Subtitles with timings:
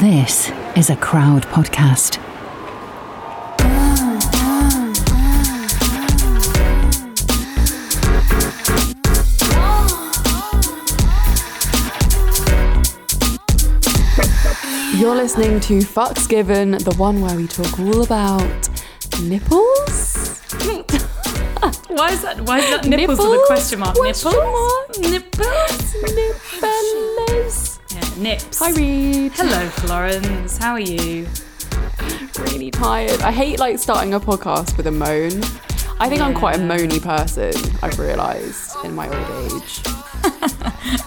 [0.00, 2.16] This is a crowd podcast.
[14.98, 18.40] You're listening to Fucks Given, the one where we talk all about
[19.20, 20.40] nipples.
[21.88, 22.40] Why is that?
[22.40, 23.94] Why is that nipples, with a question mark?
[23.94, 24.42] Question nipples.
[24.42, 24.98] mark.
[24.98, 25.94] Nipples.
[26.02, 26.81] Nipples.
[28.16, 28.58] Yeah, nips.
[28.58, 29.32] Hi, Reed.
[29.34, 30.58] Hello, Florence.
[30.58, 31.26] How are you?
[32.38, 33.20] Really tired.
[33.22, 35.42] I hate like starting a podcast with a moan.
[36.00, 37.52] I think I'm quite a moany person.
[37.82, 39.80] I've realised in my old age.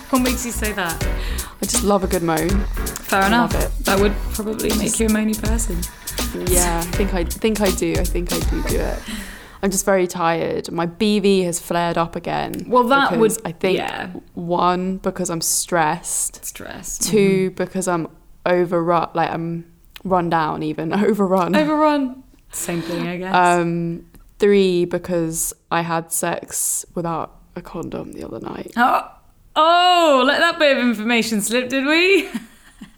[0.10, 1.04] What makes you say that?
[1.62, 2.50] I just love a good moan.
[3.10, 3.54] Fair I enough.
[3.54, 3.86] love it.
[3.86, 5.78] That would probably make you a moany person.
[6.48, 7.96] Yeah, I think I think I do.
[8.00, 9.00] I think I do do it.
[9.66, 10.72] I'm just very tired.
[10.72, 12.66] My BV has flared up again.
[12.68, 14.12] Well, that would- I think yeah.
[14.36, 16.46] one because I'm stressed.
[16.46, 17.00] Stress.
[17.00, 18.08] 2 because I'm
[18.46, 19.66] overrun, like I'm
[20.04, 21.56] run down, even overrun.
[21.56, 22.24] Overrun.
[22.52, 23.34] Same thing, I guess.
[23.34, 24.06] Um,
[24.38, 28.72] three because I had sex without a condom the other night.
[28.78, 29.10] oh,
[29.56, 32.30] oh, let that bit of information slip, did we?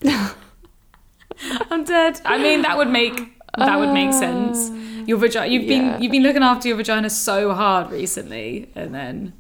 [1.72, 2.20] I'm dead.
[2.26, 4.20] I mean, that would make that would make ah.
[4.20, 4.72] sense.
[5.08, 5.48] Your vagina.
[5.48, 5.94] You've yeah.
[5.94, 9.34] been you've been looking after your vagina so hard recently, and then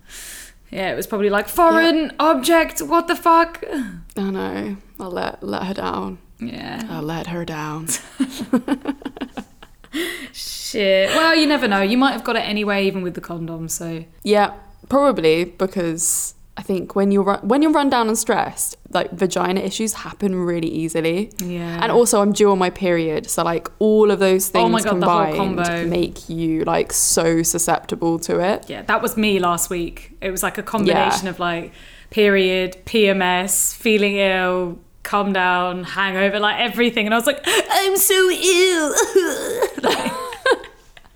[0.71, 2.81] yeah, it was probably like foreign object.
[2.81, 3.63] What the fuck?
[4.17, 4.77] I know.
[4.99, 6.19] I'll let let her down.
[6.39, 6.85] Yeah.
[6.89, 7.87] I'll let her down.
[10.33, 11.09] Shit.
[11.09, 11.81] Well, you never know.
[11.81, 13.69] You might have got it anyway, even with the condom.
[13.69, 14.53] So Yeah,
[14.89, 19.59] probably because I think when you're run, when you're run down and stressed, like vagina
[19.59, 21.31] issues happen really easily.
[21.37, 21.79] yeah.
[21.81, 24.69] And also, I'm due on my period, so like all of those oh things Oh
[24.69, 28.67] my God, combined make you like so susceptible to it.
[28.69, 30.17] yeah, that was me last week.
[30.19, 31.73] It was like a combination of like
[32.09, 37.05] period, PMS, feeling ill, calm down, hangover, like everything.
[37.05, 38.93] And I was like, I'm so ill.
[39.83, 40.11] Like,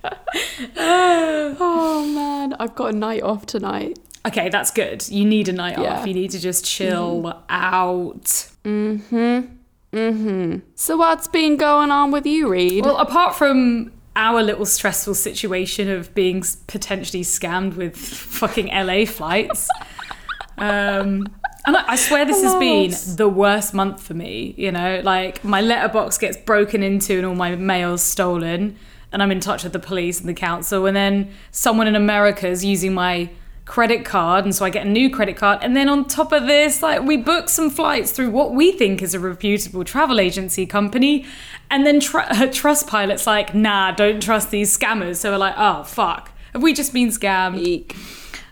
[0.78, 3.98] Oh man, I've got a night off tonight.
[4.28, 5.08] Okay, that's good.
[5.10, 6.00] You need a night Yeah.
[6.00, 6.08] off.
[6.08, 8.26] You need to just chill out.
[8.66, 9.48] Mhm.
[9.94, 10.62] Mhm.
[10.76, 12.86] So what's been going on with you, Reed?
[12.86, 19.68] Well, apart from our little stressful situation of being potentially scammed with fucking LA flights,
[20.58, 21.26] um,
[21.66, 24.54] and I I swear this has been the worst month for me.
[24.58, 28.76] You know, like my letterbox gets broken into and all my mail's stolen,
[29.12, 32.48] and I'm in touch with the police and the council, and then someone in America
[32.48, 33.30] is using my
[33.72, 35.60] credit card and so I get a new credit card.
[35.62, 39.02] And then on top of this like we book some flights through what we think
[39.02, 41.26] is a reputable travel agency company.
[41.70, 42.18] And then tr-
[42.60, 45.16] Trustpilot's like nah don't trust these scammers.
[45.18, 46.32] So we're like oh fuck.
[46.52, 47.60] Have we just been scammed?
[47.66, 47.96] Eek.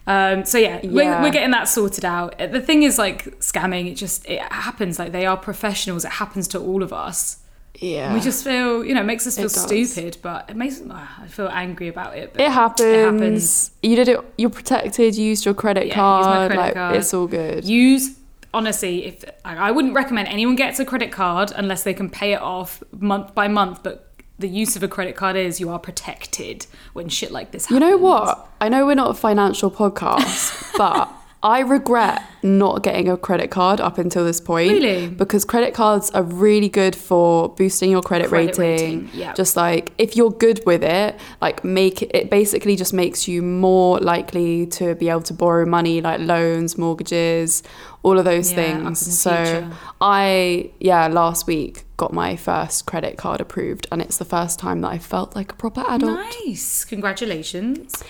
[0.07, 1.22] um, so yeah, We're, Yeah.
[1.22, 2.38] we're getting that sorted out.
[2.38, 4.97] The thing is like scamming it just it happens.
[5.00, 6.06] Like they are professionals.
[6.06, 7.40] It happens to all of us
[7.81, 8.13] Yeah.
[8.13, 11.28] we just feel you know it makes us feel stupid but it makes ah, I
[11.28, 12.81] feel angry about it but It happens.
[12.88, 13.72] It happens.
[13.81, 14.19] You did it.
[14.38, 15.16] You're protected.
[15.16, 16.50] You used your credit Yeah, card.
[16.51, 16.95] credit like card.
[16.97, 17.66] it's all good.
[17.66, 18.18] use
[18.53, 22.34] honestly if I I wouldn't recommend anyone gets a credit card unless they can pay
[22.34, 24.06] it off month by month but
[24.39, 27.81] the use of a credit card is you are protected when shit like this happens.
[27.84, 28.47] You know what?
[28.62, 33.79] I know we're not a financial podcast, but I regret not getting a credit card
[33.79, 34.72] up until this point.
[34.73, 35.07] Really?
[35.07, 39.05] Because credit cards are really good for boosting your credit, Credit rating.
[39.05, 39.33] rating, yeah.
[39.33, 43.41] Just like if you're good with it, like make it, it basically just makes you
[43.41, 47.63] more likely to be able to borrow money, like loans, mortgages,
[48.03, 49.00] all of those Yeah, things.
[49.19, 49.71] So future.
[50.01, 54.81] I, yeah, last week got my first credit card approved, and it's the first time
[54.81, 56.19] that I felt like a proper adult.
[56.45, 58.03] nice congratulations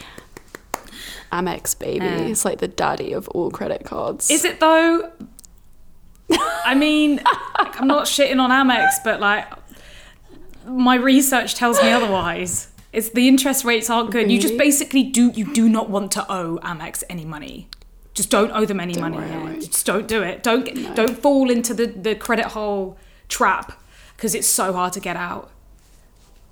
[1.31, 2.05] Amex baby.
[2.05, 2.17] Yeah.
[2.21, 4.29] It's like the daddy of all credit cards.
[4.31, 5.11] is it though
[6.65, 7.21] I mean
[7.55, 9.47] I'm not shitting on Amex but like
[10.67, 15.31] my research tells me otherwise it's the interest rates aren't good you just basically do
[15.35, 17.67] you do not want to owe Amex any money
[18.13, 19.43] just don't owe them any Don't money worry, I yeah.
[19.43, 19.61] won't.
[19.61, 22.97] just don't do it don't get, don't fall into the the credit hole
[23.27, 23.81] trap
[24.15, 25.49] because it's so hard to get out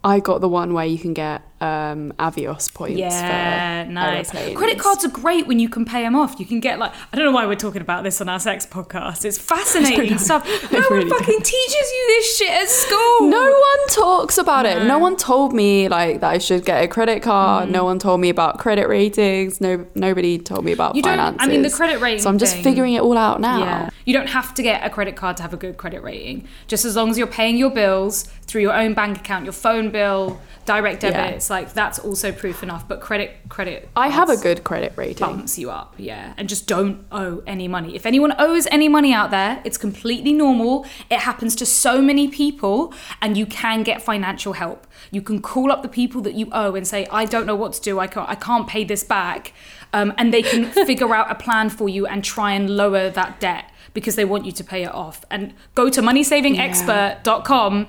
[0.04, 2.98] I got the one where you can get um, Avios points.
[3.00, 4.34] Yeah, nice.
[4.34, 4.58] aeroplanes.
[4.58, 6.40] Credit cards are great when you can pay them off.
[6.40, 8.66] You can get like I don't know why we're talking about this on our sex
[8.66, 9.26] podcast.
[9.26, 10.46] It's fascinating stuff.
[10.72, 13.30] No one really fucking teaches you this shit at school.
[13.30, 14.78] No one talks about it.
[14.80, 15.00] No No.
[15.00, 17.70] one told me like that I should get a credit card.
[17.72, 19.60] No one told me about credit ratings.
[19.60, 21.48] No, nobody told me about You don't- finances.
[21.48, 23.60] I mean, the credit rating So I'm just thing- figuring it all out now.
[23.60, 23.90] Yeah.
[24.06, 26.48] You don't have to get a credit card to have a good credit rating.
[26.68, 29.90] Just as long as you're paying your bills through your own bank account, your phone
[29.92, 31.12] bill, direct Yeah.
[31.12, 32.88] debits, like that's also proof enough.
[32.88, 35.26] But credit credit I have a good credit rating.
[35.28, 36.34] bumps you up, yeah.
[36.38, 37.96] And just don't owe any money.
[37.96, 40.86] If anyone owes any money out there, it's completely normal.
[41.10, 44.88] It happens to so many people, and you can get financial help.
[45.12, 47.74] You can call up the people that you owe and say, "I don't know what
[47.74, 48.00] to do.
[48.00, 48.30] I can't.
[48.30, 49.54] I can't pay this back,"
[49.94, 53.40] um, and they can figure out a plan for you and try and lower that
[53.40, 55.24] debt because they want you to pay it off.
[55.32, 57.88] And go to moneySavingExpert.com.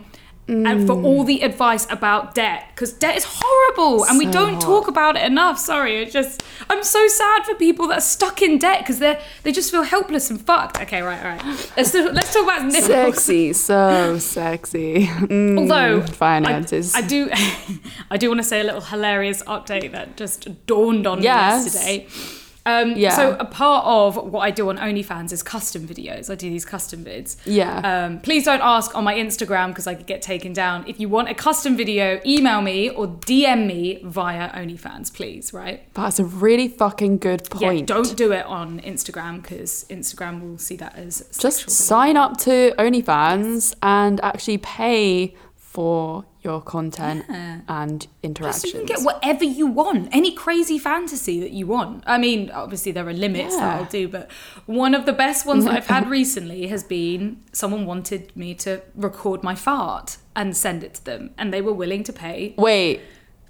[0.49, 4.63] And for all the advice about debt, because debt is horrible, and we don't hard.
[4.63, 5.59] talk about it enough.
[5.59, 9.21] Sorry, it's just I'm so sad for people that are stuck in debt because they
[9.43, 10.81] they just feel helpless and fucked.
[10.81, 11.45] Okay, right, right
[11.77, 12.87] Let's let's talk about nipples.
[12.87, 15.07] Sexy, so sexy.
[15.29, 16.95] Mm, Although finances.
[16.95, 17.29] I, I do,
[18.11, 21.59] I do want to say a little hilarious update that just dawned on Yes.
[21.59, 22.38] me yesterday.
[22.69, 23.17] Um, Yeah.
[23.17, 26.31] So a part of what I do on OnlyFans is custom videos.
[26.31, 27.37] I do these custom vids.
[27.45, 27.79] Yeah.
[27.91, 30.85] Um, please don't ask on my Instagram because I could get taken down.
[30.87, 35.53] If you want a custom video, email me or DM me via OnlyFans, please.
[35.53, 35.83] Right.
[35.95, 37.87] That's a really fucking good Yeah, point.
[37.87, 42.75] don't do it on Instagram because Instagram will see that as just sign up to
[42.79, 45.35] OnlyFans and actually pay
[45.79, 47.61] for your content Yeah.
[47.69, 48.65] and interactions.
[48.65, 52.03] you can get whatever you want, any crazy fantasy that you want.
[52.05, 54.29] I mean, obviously there are limits that I'll do, but
[54.67, 58.83] one of the best ones that I've had recently has been someone wanted me to
[58.97, 63.01] record my fart and send it to them, and they were willing to pay Wait,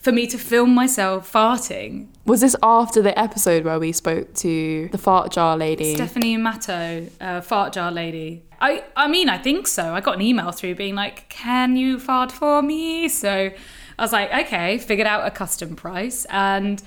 [0.09, 2.07] for me to film myself farting.
[2.25, 5.95] was this after the episode where we spoke to the fart jar lady?
[5.95, 8.43] Stephanie Matto, uh, fart jar lady.
[8.59, 9.95] I, I mean, I think so.
[9.95, 13.51] I got an email through being like, "Can you fart for me?" So
[13.99, 16.83] I was like, "Okay," figured out a custom price, and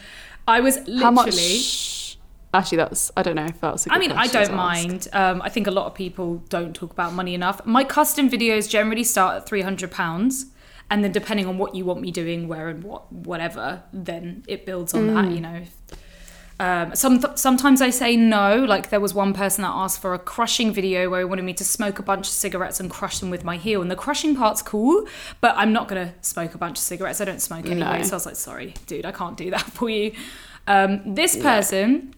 [0.47, 1.01] I was literally.
[1.01, 2.17] How much?
[2.55, 3.85] Actually, that's I don't know if that's.
[3.85, 5.07] a good I mean, I don't mind.
[5.13, 7.63] Um, I think a lot of people don't talk about money enough.
[7.67, 10.47] My custom videos generally start at three hundred pounds,
[10.91, 14.65] and then depending on what you want me doing, where and what, whatever, then it
[14.67, 15.13] builds on Mm.
[15.15, 15.31] that.
[15.33, 15.61] You know.
[16.59, 18.63] Um, some sometimes I say no.
[18.73, 21.53] Like there was one person that asked for a crushing video where he wanted me
[21.53, 24.35] to smoke a bunch of cigarettes and crush them with my heel, and the crushing
[24.35, 25.07] part's cool,
[25.39, 27.19] but I'm not gonna smoke a bunch of cigarettes.
[27.19, 28.03] I don't smoke anyway, No.
[28.03, 30.11] so I was like, sorry, dude, I can't do that for you.
[30.67, 32.13] Um, this person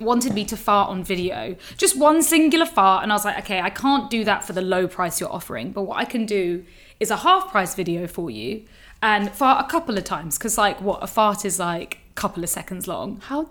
[0.00, 3.60] wanted me to fart on video, just one singular fart, and I was like, okay,
[3.60, 6.64] I can't do that for the low price you're offering, but what I can do
[7.00, 8.64] is a half price video for you
[9.02, 12.42] and fart a couple of times because like what a fart is like a couple
[12.42, 13.20] of seconds long.
[13.24, 13.50] How?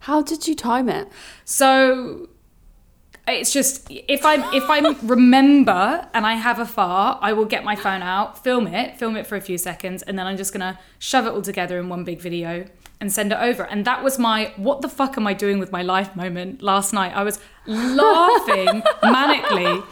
[0.00, 1.08] How did you time it?
[1.44, 2.28] So
[3.26, 7.64] it's just if I if I remember and I have a fart, I will get
[7.64, 10.52] my phone out, film it, film it for a few seconds, and then I'm just
[10.52, 12.66] gonna shove it all together in one big video
[13.00, 13.64] and send it over.
[13.64, 16.92] And that was my what the fuck am I doing with my life moment last
[16.92, 17.12] night.
[17.14, 19.84] I was laughing manically,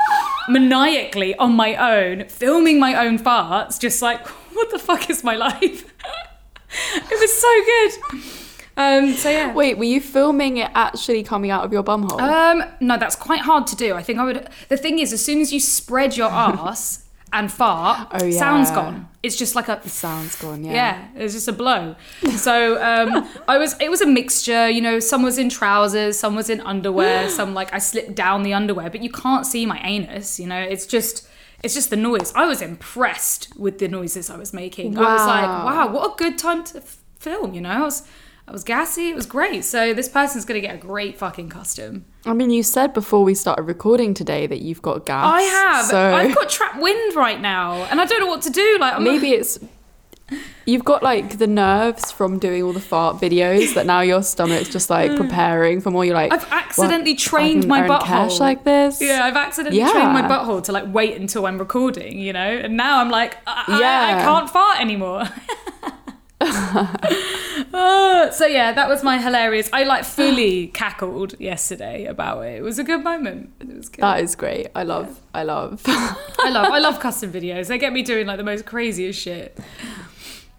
[0.52, 5.37] maniacally on my own, filming my own farts, just like what the fuck is my
[5.37, 5.61] life?
[6.94, 8.23] it was so good.
[8.76, 9.52] Um, so yeah.
[9.52, 12.20] Wait, were you filming it actually coming out of your bumhole?
[12.20, 13.94] Um, no, that's quite hard to do.
[13.94, 14.49] I think I would.
[14.69, 18.38] The thing is, as soon as you spread your ass and fart, Oh, yeah.
[18.38, 19.09] sound's gone.
[19.23, 19.87] It's just like a.
[19.88, 20.65] Sounds gone.
[20.65, 20.73] Yeah.
[20.73, 21.94] Yeah, it's just a blow.
[22.37, 23.77] So um, I was.
[23.81, 24.69] It was a mixture.
[24.69, 28.43] You know, some was in trousers, some was in underwear, some like I slipped down
[28.43, 30.41] the underwear, but you can't see my anus.
[30.41, 31.27] You know, it's just.
[31.62, 32.32] It's just the noise.
[32.35, 34.97] I was impressed with the noises I was making.
[34.97, 35.67] I was like, Wow.
[35.67, 37.53] wow, what a good time to f- film.
[37.53, 38.09] You know, I was.
[38.49, 39.11] I was gassy.
[39.11, 39.65] It was great.
[39.65, 42.05] So this person's gonna get a great fucking costume.
[42.27, 45.25] I mean, you said before we started recording today that you've got gas.
[45.33, 45.85] I have.
[45.87, 48.77] So I've got trapped wind right now, and I don't know what to do.
[48.81, 49.59] Like, I'm maybe it's
[50.65, 54.69] you've got like the nerves from doing all the fart videos that now your stomach's
[54.69, 56.05] just like preparing for more.
[56.05, 59.01] You're like, I've accidentally "Well, trained my butthole cash like this.
[59.01, 60.29] Yeah, I've accidentally trained my Yeah.
[60.29, 64.20] butthole to like wait until I'm recording, you know, and now I'm like, I, I-
[64.20, 65.25] I can't fart anymore.
[68.32, 69.69] So yeah, that was my hilarious.
[69.73, 72.56] I like fully cackled yesterday about it.
[72.56, 73.53] It was a good moment.
[73.61, 74.03] It was good.
[74.03, 74.69] That is great.
[74.75, 75.20] I love.
[75.35, 75.82] I love.
[75.87, 77.67] I love I love custom videos.
[77.67, 79.59] They get me doing like the most craziest shit.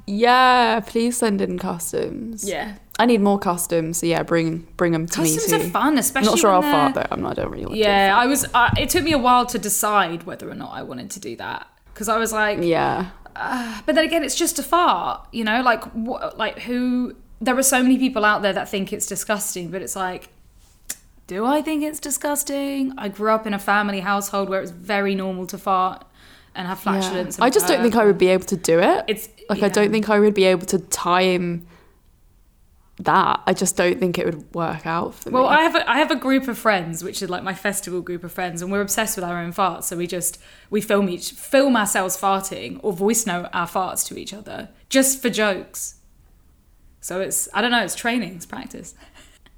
[0.06, 2.48] yeah, please send in customs.
[2.48, 2.76] Yeah.
[3.00, 3.98] I need more customs.
[4.00, 5.34] So yeah, bring bring them to me.
[5.34, 7.08] Customs me are fun, especially I'm not sure I'll when fart though.
[7.10, 7.32] I'm not.
[7.40, 8.46] I don't really want Yeah, I was.
[8.54, 11.36] Uh, it took me a while to decide whether or not I wanted to do
[11.38, 13.10] that because I was like, to.
[13.36, 13.82] Yeah.
[13.86, 15.62] but then again, it's just a fart, you know.
[15.62, 16.38] Like, what?
[16.38, 17.16] Like, who?
[17.40, 20.30] There are so many people out there that think it's disgusting, but it's like,
[21.28, 22.94] do I think it's disgusting?
[22.98, 26.06] I grew up in a family household where it was very normal to fart
[26.54, 27.00] and have Yeah.
[27.00, 27.38] flatulence.
[27.38, 29.06] and I just don't think I would be able to do it.
[29.08, 29.66] It's Like yeah.
[29.66, 31.66] I don't think I would be able to time
[33.06, 33.42] that.
[33.46, 35.50] I just don't think it would work out for Well, me.
[35.50, 38.24] I have a, I have a group of friends, which is like my festival group
[38.24, 39.84] of friends, and we're obsessed with our own farts.
[39.84, 40.40] So we just
[40.70, 45.22] we film each film ourselves farting or voice note our farts to each other just
[45.22, 45.96] for jokes.
[47.00, 48.94] So it's I don't know, it's training, it's practice.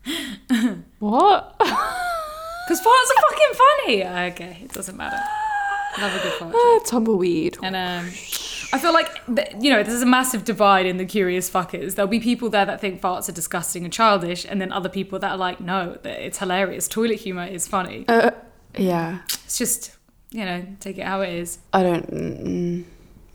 [1.00, 1.56] what?
[2.66, 4.06] Because farts are fucking funny.
[4.32, 5.22] Okay, it doesn't matter.
[6.00, 6.56] Love a good fart.
[6.56, 7.58] Ah, tumbleweed.
[7.62, 8.10] And um,
[8.74, 9.08] I feel like
[9.62, 11.94] you know there's a massive divide in the curious fuckers.
[11.94, 15.20] There'll be people there that think farts are disgusting and childish, and then other people
[15.20, 16.88] that are like, no, it's hilarious.
[16.88, 18.04] Toilet humor is funny.
[18.08, 18.32] Uh,
[18.76, 19.20] yeah.
[19.46, 19.96] It's just
[20.32, 21.60] you know take it how it is.
[21.72, 22.84] I don't mm,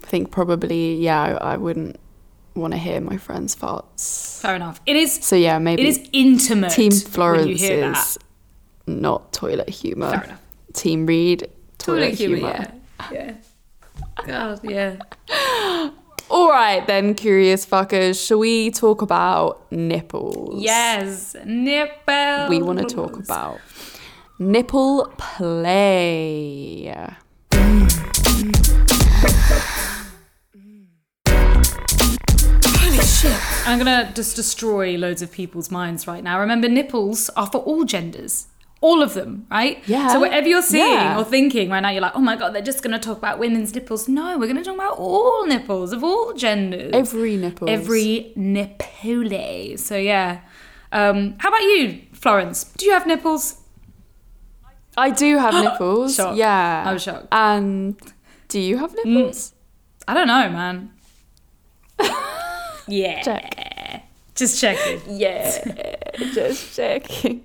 [0.01, 2.01] think probably, yeah, I, I wouldn't
[2.57, 4.41] want to hear my friends' farts.
[4.43, 4.81] Fair enough.
[4.87, 5.25] It is.
[5.25, 6.73] So yeah, maybe It is intimate.
[6.73, 7.97] Team Florence you hear that.
[7.97, 8.19] is
[8.89, 10.11] not toilet humor.
[10.11, 10.43] Fair enough.
[10.73, 12.37] Team Reed, toilet, Toilet humor.
[12.37, 12.73] humor.
[13.13, 13.13] Yeah.
[13.13, 13.35] Yeah.
[14.27, 14.99] God, yeah.
[16.31, 18.27] All right then, curious fuckers.
[18.27, 20.63] Shall we talk about nipples?
[20.63, 22.49] Yes, nipple.
[22.49, 23.61] We want to talk about
[24.39, 26.95] nipple play.
[32.67, 33.67] Holy shit.
[33.67, 36.39] I'm gonna just destroy loads of people's minds right now.
[36.41, 38.49] Remember, nipples are for all genders.
[38.81, 39.83] All of them, right?
[39.89, 40.09] Yeah.
[40.13, 41.19] So whatever you're seeing Yeah.
[41.19, 43.75] or thinking right now, you're like, oh my god, they're just gonna talk about women's
[43.75, 44.07] nipples.
[44.09, 46.91] No, we're gonna talk about all nipples of all genders.
[46.95, 47.69] Every nipple.
[47.69, 49.77] Every nipple.
[49.79, 50.41] So yeah.
[50.93, 52.65] Um, how about you, Florence?
[52.77, 53.61] Do you have nipples?
[54.97, 56.15] I do have nipples.
[56.15, 56.37] Shocked.
[56.37, 56.85] Yeah.
[56.87, 57.27] I was shocked.
[57.33, 57.97] And
[58.49, 59.55] do you have nipples?
[60.07, 60.91] I don't know, man.
[62.89, 63.23] yeah.
[63.23, 63.68] Check.
[64.39, 65.01] Just checking.
[65.19, 65.51] Yeah.
[66.33, 67.45] Just checking.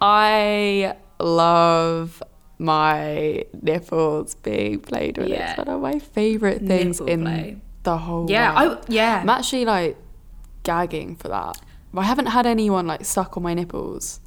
[0.00, 2.22] I love
[2.58, 5.28] my nipples being played with.
[5.28, 5.50] Yeah.
[5.50, 7.56] It's one of my favorite things Nipple in play.
[7.82, 8.54] the whole Yeah.
[8.66, 8.78] world.
[8.88, 9.20] I, yeah.
[9.22, 9.96] I'm actually like
[10.62, 11.60] gagging for that.
[11.96, 14.20] I haven't had anyone like suck on my nipples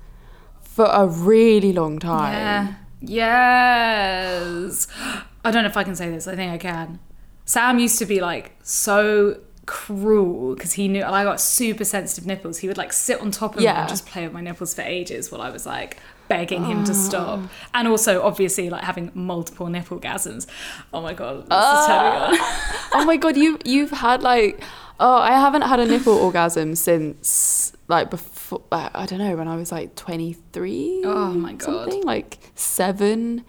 [0.62, 2.34] for a really long time.
[2.34, 2.74] Yeah.
[3.01, 4.88] Yes.
[5.46, 6.28] I don't know if I can say this.
[6.28, 7.00] I think I can.
[7.46, 9.39] Sam used to be like so
[9.70, 12.58] cruel because he knew I got super sensitive nipples.
[12.58, 14.82] He would like sit on top of me and just play with my nipples for
[14.82, 15.98] ages while I was like
[16.28, 17.40] begging him to stop.
[17.44, 17.50] Ah.
[17.76, 20.48] And also obviously like having multiple nipple gasms.
[20.92, 21.86] Oh my god, this is ah.
[21.88, 22.48] turning on.
[22.94, 24.60] oh my god, you you've had like
[25.00, 29.56] oh I haven't had a nipple orgasm since like before I don't know when I
[29.56, 31.04] was like 23.
[31.06, 31.92] Oh my God.
[31.92, 33.46] Something like 7 years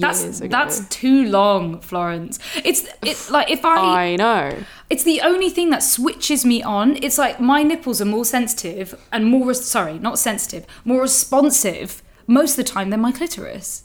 [0.00, 0.48] That's ago.
[0.48, 2.38] that's too long, Florence.
[2.64, 4.64] It's it's like if I I know.
[4.90, 6.96] It's the only thing that switches me on.
[7.02, 12.02] It's like my nipples are more sensitive and more res- sorry, not sensitive, more responsive
[12.26, 13.84] most of the time than my clitoris.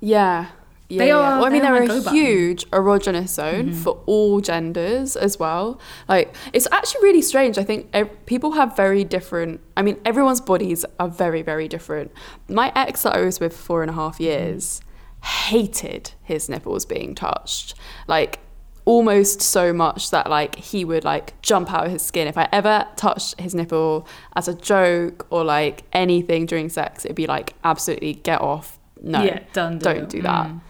[0.00, 0.48] Yeah.
[0.88, 1.16] Yeah, They yeah.
[1.16, 2.14] are- Well, I mean, they are they're a go button.
[2.14, 3.82] huge erogenous zone mm-hmm.
[3.82, 5.80] for all genders as well.
[6.08, 7.56] Like, it's actually really strange.
[7.58, 9.60] I think ev- people have very different.
[9.76, 12.12] I mean, everyone's bodies are very, very different.
[12.48, 14.24] My ex that I was with for four and a half mm-hmm.
[14.24, 14.80] years
[15.22, 17.74] hated his nipples being touched.
[18.06, 18.40] Like,
[18.86, 22.48] almost so much that like he would like jump out of his skin if I
[22.52, 27.04] ever touched his nipple as a joke or like anything during sex.
[27.06, 28.78] It'd be like absolutely get off.
[29.00, 30.48] No, Yeah, done don't do that.
[30.48, 30.60] Mm.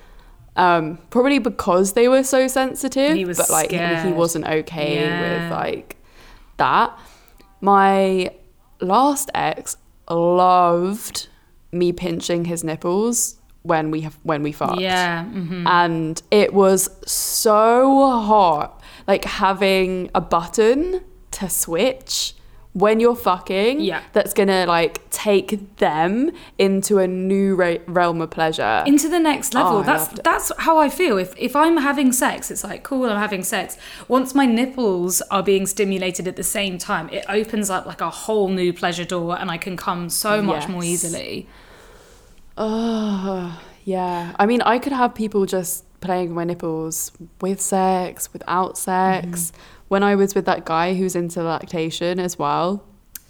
[0.56, 4.14] Um, probably because they were so sensitive, He was but like he, he scared.
[4.14, 5.42] wasn't okay Yeah.
[5.44, 5.96] with like
[6.58, 6.96] that.
[7.61, 8.30] My
[8.80, 9.76] last ex
[10.08, 11.28] loved
[11.73, 14.80] me pinching his nipples when we have when we fucked.
[14.80, 15.25] Yeah.
[15.25, 15.66] mhm.
[15.66, 21.00] And it was so hot, like having a button
[21.32, 22.34] to switch
[22.75, 23.81] when you're fucking.
[23.81, 24.02] Yeah.
[24.12, 28.83] That's gonna like take them into a new ra- realm of pleasure.
[28.87, 29.78] Into the next level.
[29.78, 31.16] Oh, that's that's how I feel.
[31.16, 33.09] If if I'm having sex, it's like cool.
[33.09, 33.78] I'm having sex.
[34.09, 38.11] Once my nipples are being stimulated at the same time, it opens up like a
[38.11, 41.49] whole new pleasure door, and I can come so much more easily.
[42.57, 44.35] Oh, yeah.
[44.38, 49.26] I mean, I could have people just playing with my nipples with sex, without sex.
[49.26, 49.74] Mm-hmm.
[49.95, 52.83] When I was with that guy who's into lactation as well,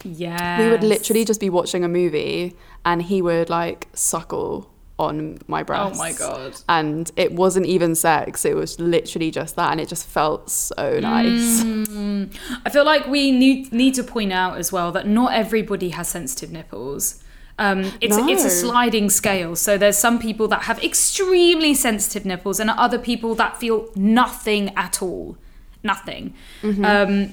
[0.03, 0.59] Yeah.
[0.61, 2.57] we would literally just be watching a movie
[2.87, 5.95] and he would like suckle on my breast.
[5.95, 6.53] Oh my god.
[6.67, 9.73] And it wasn't even sex, it was literally just that.
[9.73, 11.63] And it just felt so nice.
[11.65, 12.35] Mm.
[12.65, 16.09] I feel like we need need to point out as well that not everybody has
[16.09, 17.23] sensitive nipples.
[17.59, 18.27] Um, it's No.
[18.27, 19.55] it's a sliding scale.
[19.55, 24.73] So there's some people that have extremely sensitive nipples, and other people that feel nothing
[24.77, 25.37] at all,
[25.85, 26.35] nothing.
[26.65, 27.33] Um,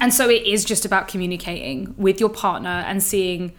[0.00, 3.52] and so it is just about communicating with your partner and seeing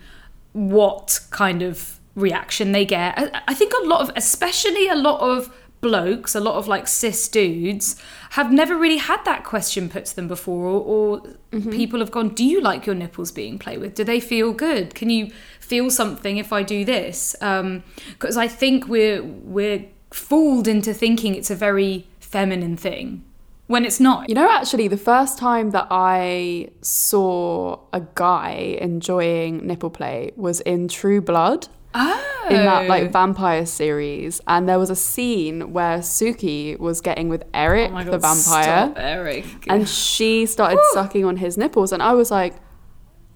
[0.53, 3.17] what kind of reaction they get.
[3.17, 6.87] I, I think a lot of, especially a lot of blokes, a lot of like
[6.87, 7.97] cis dudes,
[8.31, 11.21] have never really had that question put to them before, or, or
[11.53, 11.69] Mm-hmm.
[11.69, 13.93] people have gone, "Do you like your nipples being played with?
[13.93, 14.95] Do they feel good?
[14.95, 15.29] Can you
[15.59, 21.51] feel something if I do this?" Because I think we're we're fooled into thinking it's
[21.51, 23.23] a very feminine thing
[23.67, 24.29] when it's not.
[24.29, 30.61] You know, actually, the first time that I saw a guy enjoying nipple play was
[30.61, 31.67] in True Blood.
[31.95, 32.87] Oh, in that oh.
[32.87, 37.93] like vampire series and there was a scene where Sookie was getting with Eric Oh
[37.93, 39.45] my the vampire stop, Eric.
[39.67, 42.55] and she started sucking on his nipples and I was like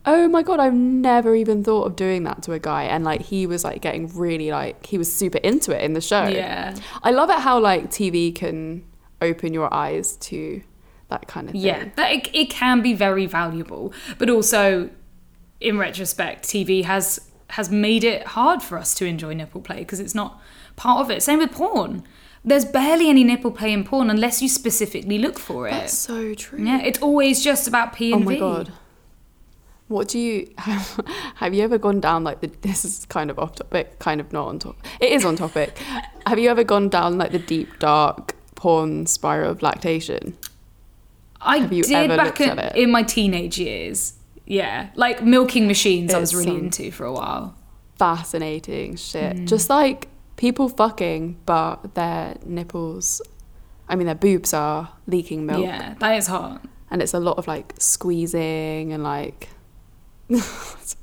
[0.08, 3.22] oh my god I've never even thought of doing that to a guy and like
[3.22, 6.76] he was like getting really like he was super into it in the show Yeah.
[7.04, 8.84] I love it how like TV can
[9.22, 10.62] open your eyes to
[11.10, 14.90] that kind of thing Yeah, but it, it can be very valuable, but also,
[15.60, 17.20] in retrospect, TV has
[17.52, 20.42] has made it hard for us to enjoy nipple play because it's not
[20.76, 21.24] part of it.
[21.24, 22.04] Same with porn.
[22.44, 25.72] There's barely any nipple play in porn unless you specifically look for it.
[25.72, 28.28] that's so true yeah, it's always just about P and V.
[28.28, 28.72] Oh my god.
[29.88, 31.00] What do you have,
[31.36, 34.34] have you ever gone down like the this is kind of off topic, kind of
[34.34, 34.76] not on top.
[35.00, 35.78] It is on topic.
[36.26, 40.38] have you ever gone down like the deep dark porn spiral of lactation?
[41.40, 42.76] I Have you did ever back at it?
[42.76, 44.14] in my teenage years.
[44.46, 46.14] Yeah, like milking machines.
[46.14, 47.56] I was really into for a while.
[47.98, 49.38] Fascinating shit.
[49.38, 49.48] Mm.
[49.48, 53.22] Just like people fucking but their nipples
[53.90, 55.64] I mean their boobs are leaking milk.
[55.64, 56.62] Yeah, that is hot.
[56.92, 59.50] And it's a lot of like squeezing and like
[60.30, 60.96] it's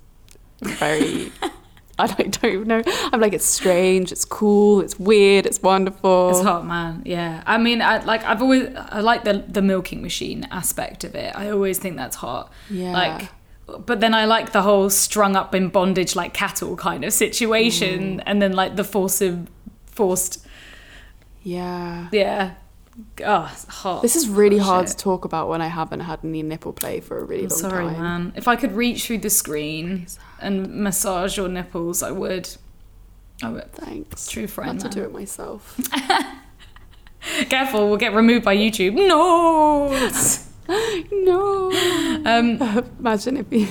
[0.63, 1.33] very
[1.99, 2.83] I don't, don't even know.
[3.13, 6.31] I'm like, it's strange, it's cool, it's weird, it's wonderful.
[6.31, 7.03] It's hot, man.
[7.05, 7.43] Yeah.
[7.47, 8.25] I mean, I like.
[8.25, 8.69] I've always.
[8.77, 11.35] I like the the milking machine aspect of it.
[11.37, 12.53] I always think that's hot.
[12.69, 12.93] Yeah.
[12.93, 13.29] Like,
[13.87, 18.19] but then I like the whole strung up in bondage like cattle kind of situation,
[18.19, 18.23] Mm.
[18.27, 19.49] and then like the force of
[19.87, 20.45] forced.
[21.43, 22.09] Yeah.
[22.11, 22.55] Yeah.
[23.25, 24.03] Oh, hot.
[24.03, 24.99] This is really Hot hard shit.
[24.99, 27.59] to talk about when I haven't had any nipple play for a really I'm long
[27.59, 28.01] sorry, time.
[28.01, 28.33] man.
[28.37, 30.07] If I could reach through the screen
[30.41, 32.49] and massage your nipples, I would.
[33.43, 33.73] I would.
[33.73, 34.29] Thanks.
[34.29, 35.77] True friend, I had to do it myself.
[37.49, 38.95] Careful, we'll get removed by YouTube.
[38.95, 39.89] No.
[41.13, 41.71] no.
[42.25, 42.61] Um,
[42.99, 43.69] Imagine if you.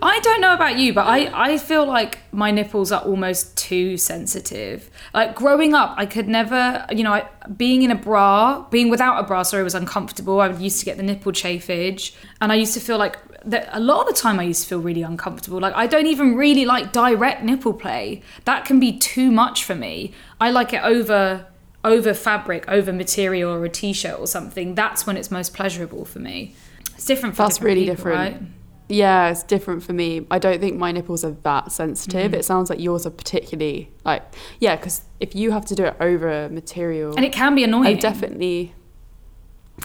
[0.00, 3.96] I don't know about you, but I, I feel like my nipples are almost too
[3.96, 4.90] sensitive.
[5.12, 9.18] Like growing up, I could never, you know, I, being in a bra, being without
[9.18, 10.40] a bra, sorry, was uncomfortable.
[10.40, 13.80] I used to get the nipple chafage, and I used to feel like that a
[13.80, 15.58] lot of the time I used to feel really uncomfortable.
[15.58, 18.22] Like I don't even really like direct nipple play.
[18.44, 20.12] That can be too much for me.
[20.40, 21.46] I like it over
[21.88, 24.74] over fabric, over material or a t-shirt or something.
[24.74, 26.54] That's when it's most pleasurable for me.
[26.94, 28.40] It's different for That's different really people, different.
[28.40, 28.42] right?
[28.90, 30.26] Yeah, it's different for me.
[30.30, 31.72] I don't think my nipples are that Mm.
[31.72, 32.32] sensitive.
[32.34, 34.22] It sounds like yours are particularly like
[34.60, 37.68] yeah, because if you have to do it over material, And it can be I
[37.68, 37.98] annoying.
[37.98, 38.74] definitely.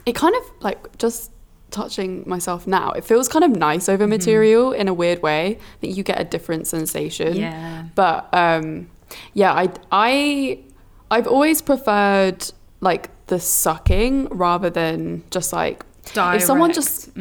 [0.06, 1.32] It kind of like just
[1.70, 2.92] touching myself now.
[2.92, 5.58] It feels kind of nice over material in a weird way.
[5.82, 7.36] that you get a different sensation.
[7.36, 7.84] Yeah.
[7.96, 8.90] But um,
[9.34, 10.60] yeah, I I
[11.14, 12.42] I've always preferred
[12.90, 16.76] like the sucking rather than just like if someone Direct.
[16.76, 17.16] just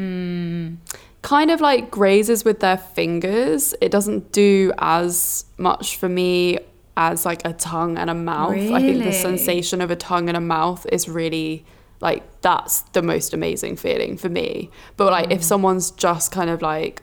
[1.22, 6.58] kind of like grazes with their fingers, it doesn't do as much for me
[6.96, 8.52] as like a tongue and a mouth.
[8.78, 11.64] I think the sensation of a tongue and a mouth is really
[12.00, 14.70] like that's the most amazing feeling for me.
[14.96, 15.36] But like Mm.
[15.36, 17.02] if someone's just kind of like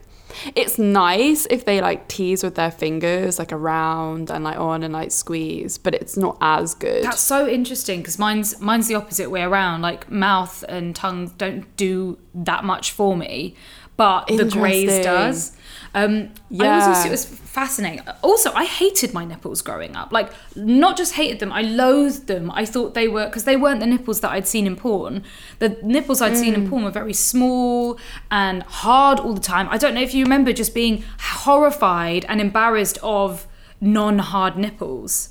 [0.54, 4.92] it's nice if they like tease with their fingers like around and like on and
[4.92, 7.04] like squeeze, but it's not as good.
[7.04, 9.82] That's so interesting because mine's mine's the opposite way around.
[9.82, 13.54] Like mouth and tongue don't do that much for me,
[13.96, 15.56] but the graze does.
[15.94, 18.06] Um, I always to, it was fascinating.
[18.22, 20.12] Also, I hated my nipples growing up.
[20.12, 22.50] Like, not just hated them, I loathed them.
[22.52, 25.24] I thought they were because they weren't the nipples that I'd seen in porn.
[25.58, 26.70] The nipples I'd seen in Mm.
[26.70, 27.98] porn were very small
[28.30, 29.68] and hard all the time.
[29.68, 33.46] I don't know if you remember just being horrified and embarrassed of
[33.80, 35.30] non-hard nipples.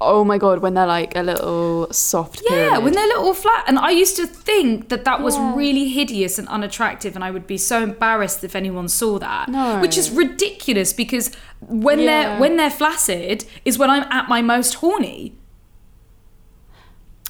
[0.00, 2.84] Oh my god, when they're like a little soft Yeah, pyramid.
[2.84, 3.64] when they're little flat.
[3.66, 5.56] And I used to think that that was Yeah.
[5.56, 9.48] really hideous and unattractive, and I would be so embarrassed if anyone saw that.
[9.48, 9.80] No.
[9.80, 12.06] Which is ridiculous because when Yeah.
[12.06, 15.34] they're when they're flaccid is when I'm at my most horny.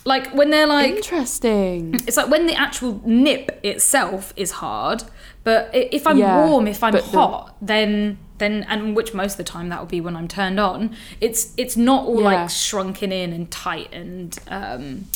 [0.04, 1.94] Like when they're like Interesting.
[2.06, 5.04] it's like when the actual nip itself is hard,
[5.44, 9.32] but if I'm Yeah, warm, if I'm but the- hot, then then and which most
[9.32, 10.94] of the time that will be when I'm turned on.
[11.20, 12.42] It's it's not all Yeah.
[12.42, 15.06] like shrunken in and tight and um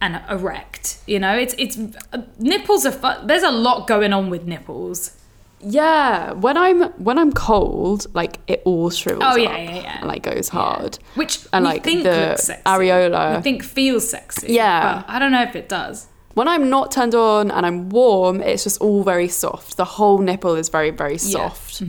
[0.00, 0.98] and erect.
[1.06, 1.78] You know, it's it's
[2.12, 5.12] uh, nipples are fu- there's a lot going on with nipples.
[5.66, 9.24] Yeah, when I'm when I'm cold, like it all shrivels.
[9.26, 9.98] Oh, yeah, up yeah, yeah.
[10.00, 10.98] and like goes hard.
[11.14, 12.62] Which and like think the looks sexy.
[12.66, 13.36] areola.
[13.36, 14.52] We think feels sexy.
[14.52, 15.02] Yeah.
[15.06, 16.06] But I don't know if it does.
[16.34, 19.76] when I'm not turned on and I'm warm, it's just all very soft.
[19.78, 21.48] The whole nipple is very very Yeah.
[21.48, 21.82] soft.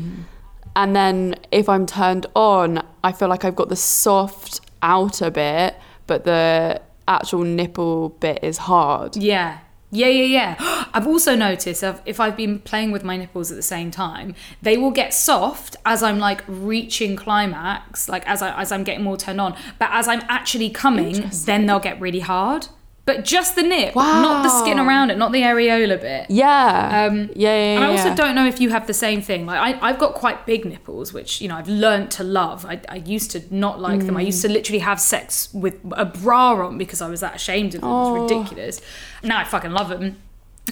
[0.76, 5.76] And then if I'm turned on, I feel like I've got the soft outer bit,
[6.08, 9.16] but the actual nipple bit is hard.
[9.16, 9.60] Yeah.
[9.92, 10.24] Yeah, yeah,
[10.58, 10.86] yeah.
[10.94, 14.36] I've also noticed if- if I've been playing with my nipples at the same time,
[14.62, 19.04] they will get soft as I'm like reaching climax, like as I as I'm getting
[19.04, 19.56] more turned on.
[19.80, 22.68] But as I'm actually coming, then they'll get really hard.
[23.06, 26.26] But just the nip, not the skin around it, not the areola bit.
[26.28, 27.06] Yeah.
[27.08, 27.76] Um, yeah, yeah, yeah.
[27.76, 28.16] And I also yeah.
[28.16, 29.46] don't know if you have the same thing.
[29.46, 32.66] Like I, I've got quite big nipples, which you know I've learnt to love.
[32.66, 34.18] I, I used to not like them.
[34.18, 34.48] I used Mm.
[34.48, 37.92] to literally have sex with a bra on because I was that ashamed of them.
[37.92, 38.24] Oh.
[38.26, 38.82] It's ridiculous.
[39.24, 40.18] Now I fucking love them.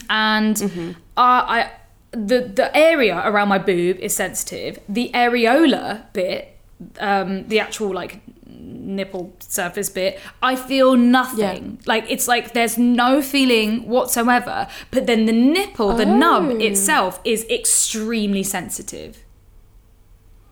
[0.09, 0.89] And Mm-hmm.
[1.15, 1.21] uh,
[1.57, 1.71] I,
[2.11, 4.79] the the area around my boob is sensitive.
[4.89, 6.57] The areola bit,
[6.99, 8.21] um, the actual like
[8.63, 11.79] nipple surface bit, I feel nothing.
[11.85, 14.67] Like it's like there's no feeling whatsoever.
[14.91, 16.57] But then the nipple, the nub Oh.
[16.57, 19.17] itself, is extremely sensitive.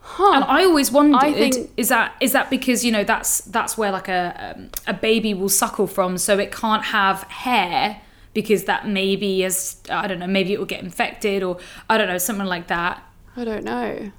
[0.04, 0.32] Huh.
[0.36, 3.92] And I always wondered think- is that is that because you know that's that's where
[3.92, 8.02] like a um, a baby will suckle from, so it can't have hair
[8.34, 11.58] because that maybe is I don't know maybe it will get infected or
[11.90, 13.02] I don't know something like that.
[13.38, 14.12] I don't know.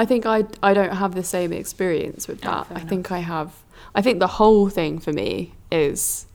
[0.00, 2.66] I think I I don't have the same experience with that.
[2.70, 3.52] I think I have.
[3.94, 6.26] I think the whole thing for me is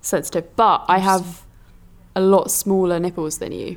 [0.00, 1.44] sensitive, but I have
[2.16, 3.76] a lot smaller nipples than you.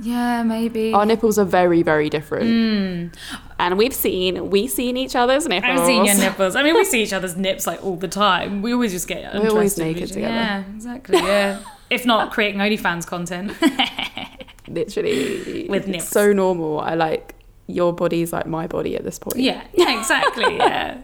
[0.00, 0.94] Yeah, maybe.
[0.94, 2.48] Our nipples are very very different.
[2.48, 3.22] Hmm.
[3.58, 5.80] And we've seen we've seen each other's nipples.
[5.80, 6.56] I've seen your nipples.
[6.56, 8.62] I mean, we see each other's nips like all the time.
[8.62, 10.34] We always just get We're always naked together.
[10.34, 11.18] Yeah, exactly.
[11.18, 11.60] Yeah.
[11.90, 13.52] if not creating OnlyFans content.
[14.68, 16.08] Literally With it's nips.
[16.08, 16.80] So normal.
[16.80, 17.34] I like
[17.70, 19.36] your body is like my body at this point.
[19.38, 20.56] Yeah, yeah, exactly.
[20.56, 20.98] Yeah.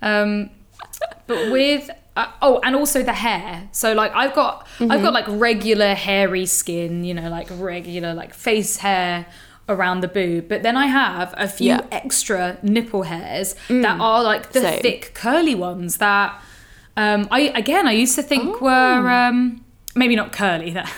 [0.00, 0.50] Um,
[1.26, 3.68] but with uh, oh, and also the hair.
[3.72, 8.34] So like I've got I've got like regular hairy skin, you know, like regular like
[8.34, 9.26] face hair
[9.68, 10.48] around the boob.
[10.48, 11.80] But then I have a few Yeah.
[11.82, 11.88] Mm.
[11.92, 14.82] extra nipple hairs that are like the Same.
[14.82, 16.42] thick curly ones that
[16.96, 18.64] um, I again I used to think Oh.
[18.64, 20.90] were um, maybe not curly that.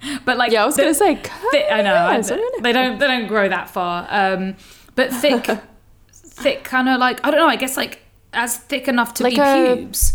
[0.24, 1.16] But like Yeah, I was the- gonna say
[1.50, 2.20] thick, I know I-
[2.62, 4.06] they don't they don't grow that far.
[4.10, 4.56] Um,
[4.94, 5.46] but thick,
[6.12, 7.48] thick, kind of like I don't know.
[7.48, 8.00] I guess like
[8.32, 10.14] as thick enough to Like be a- pubes.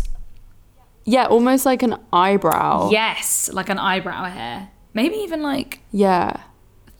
[1.04, 2.88] Yeah, almost like an eyebrow.
[2.90, 4.70] Yes, like an eyebrow hair.
[4.94, 6.36] Maybe even like Yeah.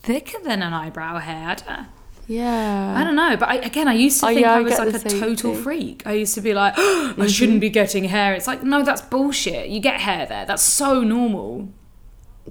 [0.03, 1.49] thicker than an eyebrow hair.
[1.49, 1.85] I don't know.
[2.27, 2.95] Yeah.
[2.97, 4.75] I don't know, but I, again, I used to Oh, think yeah, I I was
[4.75, 5.63] get like a total thing.
[5.63, 6.03] freak.
[6.05, 8.33] I used to be like, I shouldn't be getting hair.
[8.33, 9.69] It's like, no, that's bullshit.
[9.69, 10.45] You get hair there.
[10.45, 11.69] That's so normal.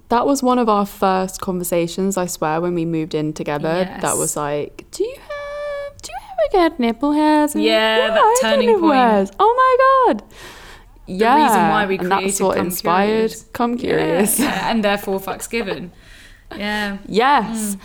[0.08, 3.84] That was one of our first conversations, I swear, when we moved in together.
[3.86, 4.02] Yes.
[4.02, 6.18] That was like, do you have, do you
[6.58, 7.54] ever get nipple hairs?
[7.54, 8.94] And like, Yeah, that turning point.
[8.94, 9.30] hairs.
[9.38, 9.54] Oh
[10.08, 10.22] my god.
[11.06, 11.42] Yeah.
[11.42, 13.44] reason why we and that's created what Come inspired Curious.
[13.52, 14.38] Come Curious.
[14.40, 15.92] Yeah, yeah, and therefore fucks given.
[16.56, 16.98] Yeah.
[17.06, 17.76] Yes.
[17.76, 17.80] Mm.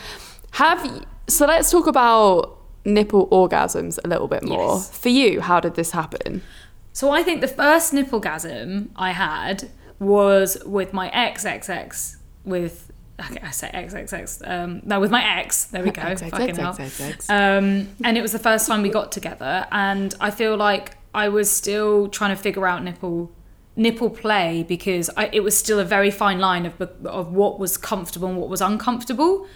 [0.51, 4.75] Have so let's talk about nipple orgasms a little bit more.
[4.75, 4.97] Yes.
[4.97, 6.41] For you, how did this happen?
[6.93, 12.17] So I think the first nipple nipplegasm I had was with my ex ex ex
[12.45, 16.01] with okay, I say ex ex ex um no with my ex there we go
[16.01, 17.29] Ex, fucking ex, hell ex, ex.
[17.29, 21.27] um and it was the first time we got together and I feel like I
[21.29, 23.31] was still trying to figure out nipple
[23.75, 27.77] nipple play because I, it was still a very fine line of of what was
[27.77, 29.47] comfortable and what was uncomfortable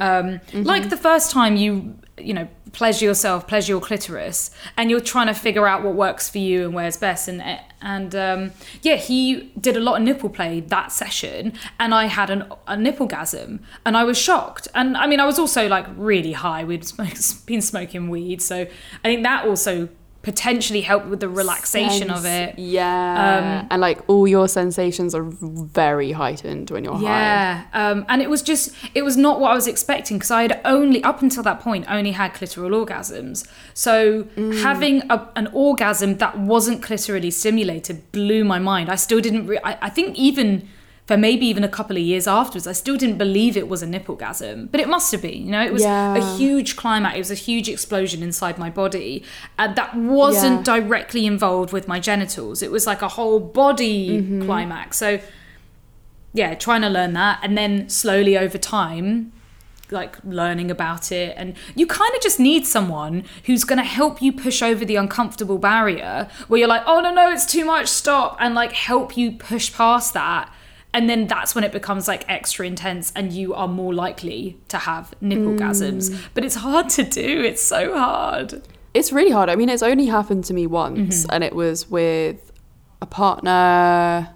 [0.00, 5.00] um, like the first time you you know pleasure yourself pleasure your clitoris and you're
[5.00, 7.42] trying to figure out what works for you and where's best and
[7.82, 12.30] and um, yeah he did a lot of nipple play that session and i had
[12.30, 14.68] an, a nipplegasm and i was shocked.
[14.74, 16.64] And i mean i was also like really high.
[16.64, 17.14] We'd smoke,
[17.46, 18.66] been smoking weed so
[19.04, 19.88] i think that also
[20.22, 23.60] potentially help with the relaxation of it Yeah.
[23.62, 27.02] Um, and like all your sensations are very heightened when you're high.
[27.02, 30.42] Yeah, um, and it was just it was not what I was expecting because I
[30.42, 33.48] had only up until that point only had clitoral orgasms.
[33.72, 34.26] So
[34.62, 38.90] having a, an orgasm that wasn't clitorally stimulated blew my mind.
[38.90, 39.46] I still didn't.
[39.46, 40.68] Re- I, I think even
[41.10, 43.86] for maybe even a couple of years afterwards, I still didn't believe it was a
[43.86, 45.44] nipplegasm, but it must have been.
[45.44, 46.14] You know, it was Yeah.
[46.14, 47.16] a huge climax.
[47.16, 49.24] It was a huge explosion inside my body,
[49.58, 50.78] and that wasn't Yeah.
[50.78, 52.62] directly involved with my genitals.
[52.62, 54.42] It was like a whole body mm-hmm.
[54.46, 54.98] climax.
[54.98, 55.18] So
[56.32, 59.32] yeah, trying to learn that, and then slowly over time,
[59.90, 61.34] like learning about it.
[61.36, 64.94] And you kind of just need someone who's going to help you push over the
[64.94, 69.16] uncomfortable barrier where you're like, oh no, no, it's too much, stop, and like help
[69.16, 70.52] you push past that.
[70.92, 74.76] And then that's when it becomes like extra intense and you are more likely to
[74.78, 79.48] have nipple gasms but it's hard to do it's so hard It's really hard.
[79.48, 81.30] I mean, it's only happened to me once, Mm-hmm.
[81.32, 82.50] and it was with
[83.00, 84.28] a partner.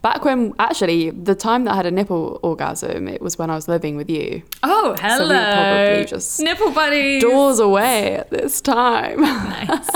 [0.00, 3.54] Back when, actually, the time that I had a nipple orgasm, it was when I
[3.54, 4.42] was living with you.
[4.62, 9.20] oh hello we probably just nipple buddies Doors away at this time.
[9.20, 9.90] nice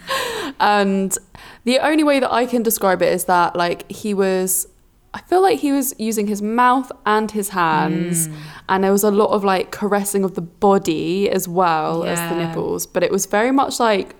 [0.60, 1.18] and
[1.64, 4.68] the only way that I can describe it is that, like, he was.
[5.14, 8.34] I feel like he was using his mouth and his hands, Mm.
[8.70, 12.36] and there was a lot of like caressing of the body as well as the
[12.36, 12.86] nipples.
[12.86, 14.14] But it was very much like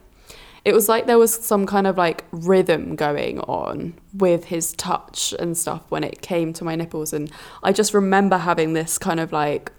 [0.65, 5.35] it was like there was some kind of like rhythm going on with his touch
[5.41, 7.31] and stuff when it came to my nipples, and
[7.63, 9.73] I just remember having this kind of like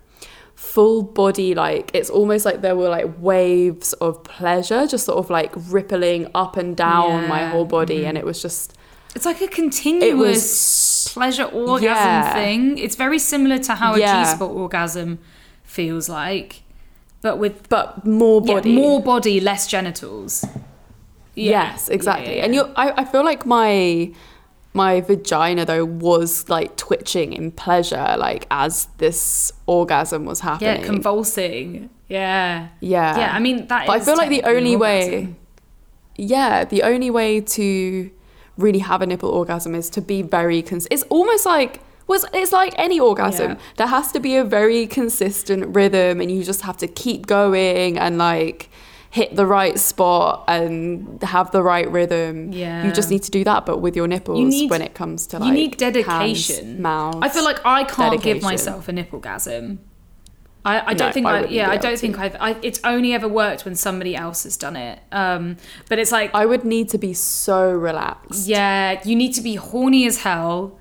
[0.56, 5.30] full body like it's almost like there were like waves of pleasure just sort of
[5.32, 8.73] like rippling up and down my whole body and it was just
[9.15, 10.43] It's like a continuous
[11.09, 12.33] pleasure orgasm Yeah.
[12.33, 12.77] thing.
[12.77, 14.21] It's very similar to how Yeah.
[14.21, 15.19] a G spot orgasm
[15.63, 16.61] feels like,
[17.21, 20.45] but with but more yeah, body more body, less genitals.
[21.35, 21.63] Yeah.
[21.73, 24.11] yes exactly Yeah, yeah, and you I, I feel like my
[24.75, 30.81] my vagina though was like twitching in pleasure like as this orgasm was happening.
[30.81, 31.89] yeah, convulsing.
[32.07, 33.31] Yeah, yeah yeah.
[33.33, 33.87] I mean that.
[33.87, 35.35] but I feel like the only an way
[36.17, 38.11] yeah the only way to
[38.57, 42.51] really have a nipple orgasm is to be very cons- it's almost like was it's
[42.51, 43.57] like any orgasm Yeah.
[43.77, 47.97] there has to be a very consistent rhythm and you just have to keep going
[47.97, 48.69] and like
[49.09, 52.85] hit the right spot and have the right rhythm Yeah.
[52.85, 55.39] you just need to do that but with your nipples need- when it comes to
[55.39, 55.93] like you need hands,
[56.47, 56.81] dedication.
[56.81, 59.19] mouth I feel like I can't give myself a nipple
[60.65, 63.28] I, I don't think I I, yeah I don't think I've I, it's only ever
[63.28, 65.58] worked when somebody else has done it um
[65.89, 69.56] but it's like I would need to be so relaxed Yeah, you need to be
[69.56, 70.78] horny as hell.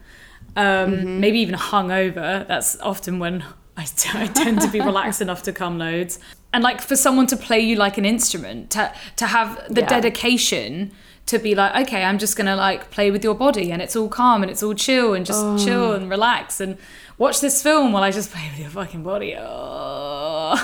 [0.54, 1.20] Um, Mm-hmm.
[1.20, 2.46] Maybe even hungover.
[2.46, 3.42] That's often when
[3.76, 6.18] I, I tend to be relaxed enough to come loads.
[6.52, 9.88] And like for someone to play you like an instrument, to to have the Yeah.
[9.88, 10.92] dedication
[11.26, 14.08] to be like, okay, I'm just gonna like play with your body, and it's all
[14.08, 15.56] calm and it's all chill and just Oh.
[15.64, 16.76] chill and relax and
[17.22, 19.36] watch this film while I just play with your fucking body.
[19.38, 20.54] Oh,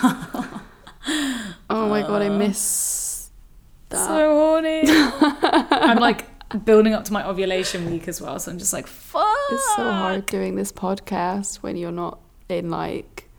[1.71, 3.31] oh my god I miss
[3.91, 4.83] that so horny.
[4.87, 6.27] I'm like
[6.65, 9.25] building up to my ovulation week as well, so I'm just like, fuck.
[9.53, 12.19] It's so hard doing this podcast when you're not
[12.49, 13.31] in like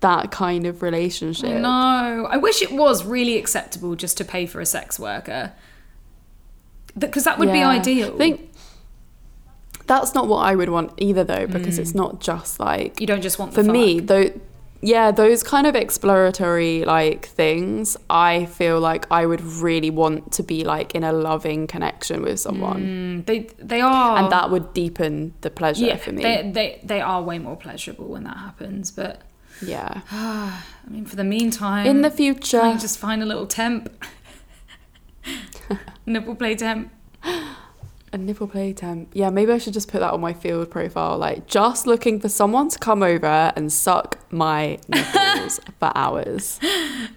[0.00, 1.60] that kind of relationship.
[1.60, 5.52] No, I wish it was really acceptable just to pay for a sex worker.
[6.98, 8.12] Because that would be ideal.
[8.14, 8.50] I think
[9.86, 13.22] that's not what I would want either, though, because it's not just like you don't
[13.22, 14.30] just want the for me though.
[14.80, 20.42] Yeah, those kind of exploratory like things, I feel like I would really want to
[20.42, 24.74] be like in a loving connection with someone, Mm, they they are, and that would
[24.74, 26.22] deepen the pleasure yeah, for me.
[26.22, 28.90] they they they are way more pleasurable when that happens.
[28.90, 29.22] But
[29.64, 33.46] yeah, I mean, for the meantime, in the can future, I just find a little
[33.46, 33.88] temp,
[36.06, 36.92] nipple play temp.
[38.14, 39.08] A nipple play temp.
[39.12, 41.18] Yeah, maybe I should just put that on my Feeld profile.
[41.18, 46.60] Like, just looking for someone to come over and suck my nipples for hours.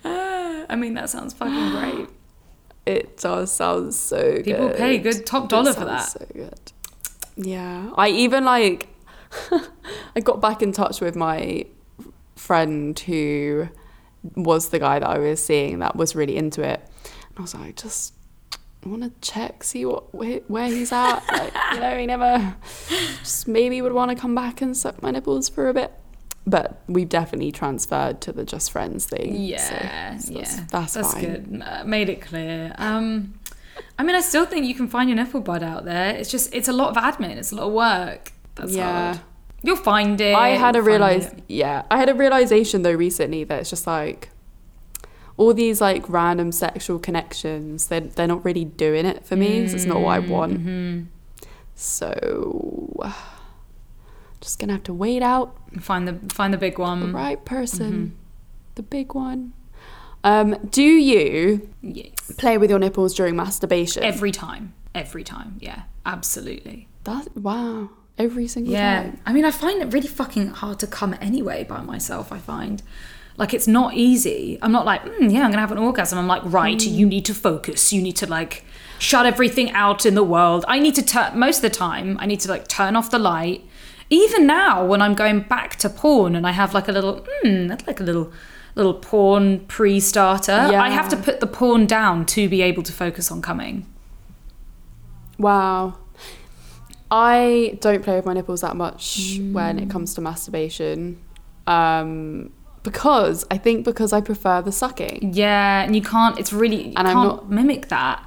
[0.03, 2.09] Ah, I mean, that sounds fucking great.
[2.87, 4.45] It does sound so good.
[4.45, 6.21] People pay good top dollar for sounds that.
[6.21, 6.71] So good.
[7.35, 8.87] Yeah, I even like.
[10.15, 11.65] I got back in touch with my
[12.37, 13.67] friend who
[14.35, 17.53] was the guy that I was seeing that was really into it, and I was
[17.53, 18.13] like, just
[18.85, 21.19] want to check, see what where, where he's at.
[21.31, 22.55] Like, you know, he never
[23.19, 25.91] just maybe would want to come back and suck my nipples for a bit.
[26.45, 29.33] But we've definitely transferred to the just friends thing.
[29.33, 29.69] so Yeah,
[30.13, 31.21] that's- yeah, that's, fine.
[31.21, 31.63] good.
[31.65, 32.73] Uh, made it clear.
[32.77, 33.33] Um,
[33.99, 36.15] I mean, I still think you can find your nipple bud out there.
[36.15, 37.35] It's just it's a lot of admin.
[37.37, 38.31] It's a lot of work.
[38.55, 39.07] That's Yeah.
[39.13, 39.19] hard.
[39.63, 40.35] You'll find it.
[40.35, 41.43] I had a realize, it.
[41.49, 44.29] yeah, I had a realization though recently that it's just like
[45.37, 47.87] all these like random sexual connections.
[47.87, 49.61] They're they're not really doing it for me.
[49.63, 50.59] 'cause it's not what I want.
[50.59, 51.03] Mm-hmm.
[51.75, 53.11] So
[54.41, 56.99] just gonna have to wait out Find the find the big one.
[57.07, 58.15] the right person, Mm-hmm.
[58.75, 59.53] the big one.
[60.23, 62.31] Um, do you Yes.
[62.37, 64.03] play with your nipples during masturbation?
[64.03, 64.73] Every time.
[64.95, 65.57] Every time.
[65.59, 65.83] Yeah.
[66.05, 66.87] Absolutely.
[67.03, 69.03] that wow, every single Yeah.
[69.03, 69.19] time.
[69.25, 72.31] I mean, I find it really fucking hard to come anyway by myself.
[72.33, 72.81] I find.
[73.37, 74.57] Like it's not easy.
[74.61, 76.17] I'm not like, mm, yeah, I'm gonna have an orgasm.
[76.19, 76.91] I'm like, right, Mm.
[76.93, 77.93] you need to focus.
[77.93, 78.65] You need to like
[78.99, 80.65] shut everything out in the world.
[80.67, 82.17] I need to turn most of the time.
[82.19, 83.63] I need to like turn off the light.
[84.09, 87.67] Even now, when I'm going back to porn and I have like a little, hmm,
[87.67, 88.31] that's like a little,
[88.73, 90.69] little porn pre-starter.
[90.71, 90.81] Yeah.
[90.81, 93.85] I have to put the porn down to be able to focus on coming.
[95.37, 95.97] Wow.
[97.11, 101.19] I don't play with my nipples that much when it comes to masturbation.
[101.67, 102.51] Um,
[102.87, 105.31] because I think because I prefer the sucking.
[105.33, 106.39] Yeah, and you can't.
[106.39, 108.17] It's really you And I'm can't mimic that.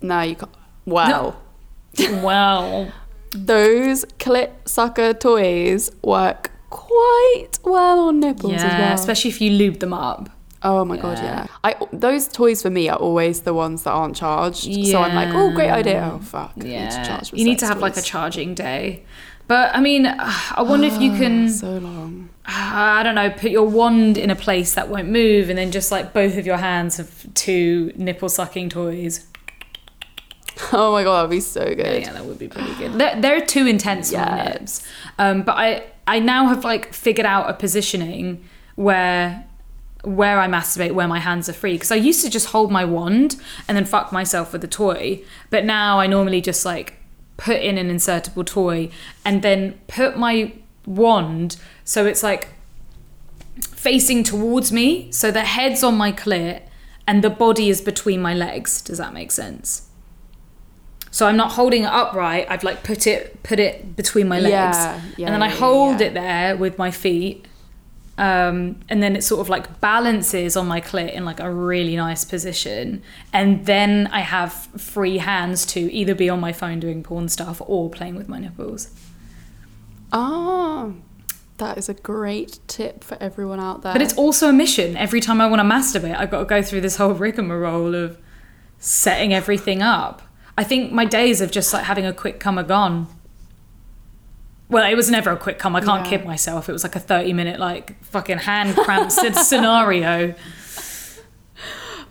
[0.00, 0.54] No, you can't.
[0.86, 1.40] Well,
[2.28, 2.90] well,
[3.32, 8.94] those clit sucker toys work quite well on nipples yeah, as well.
[8.94, 10.30] especially if you lube them up.
[10.62, 11.24] Oh my god, Yeah.
[11.24, 11.46] yeah.
[11.62, 14.64] I those toys for me are always the ones that aren't charged.
[14.66, 14.92] Yeah.
[14.92, 16.10] So I'm like, oh, great idea.
[16.12, 16.56] Oh fuck.
[16.56, 19.04] Need Yeah, charge you need to have like a charging day.
[19.46, 20.06] But I mean,
[20.60, 21.48] I wonder if you can.
[21.50, 22.30] so long.
[22.50, 25.90] I don't know, put your wand in a place that won't move, and then just
[25.92, 29.24] like both of your hands have two nipple sucking toys.
[30.72, 32.02] Oh my god, that'd be so good.
[32.02, 32.94] Yeah, that would be pretty good.
[32.94, 34.56] They're, they're too intense for Yeah.
[34.58, 34.84] nips.
[35.16, 38.42] Um, but I I now have like figured out a positioning
[38.74, 39.44] where
[40.02, 42.84] where I masturbate where my hands are free because I used to just hold my
[42.84, 43.36] wand
[43.68, 46.94] and then fuck myself with the toy, but now I normally just like
[47.36, 48.90] put in an insertable toy
[49.24, 50.52] and then put my
[50.88, 52.48] wand so it's like
[53.78, 56.62] facing towards me, so the head's on my clit
[57.06, 58.82] and the body is between my legs.
[58.82, 59.88] Does that make sense?
[61.10, 62.46] So I'm not holding it upright.
[62.50, 66.00] I've like put it put it between my legs, Yeah, yeah, and then I hold
[66.00, 66.08] yeah.
[66.08, 67.46] it there with my feet,
[68.18, 71.96] um, and then it sort of like balances on my clit in like a really
[71.96, 77.02] nice position, and then I have free hands to either be on my phone doing
[77.02, 78.90] porn stuff or playing with my nipples.
[80.12, 80.90] Ah,
[81.58, 83.92] that is a great tip for everyone out there.
[83.92, 84.96] But it's also a mission.
[84.96, 88.18] Every time I want to masturbate, I've got to go through this whole rigmarole of
[88.78, 90.22] setting everything up.
[90.56, 93.06] I think my days of just like having a quick come are gone.
[94.70, 95.74] Well, it was never a quick come.
[95.76, 96.10] I can't Yeah.
[96.18, 96.68] kid myself.
[96.68, 100.34] It was like a 30 minute, like, fucking hand cramp scenario.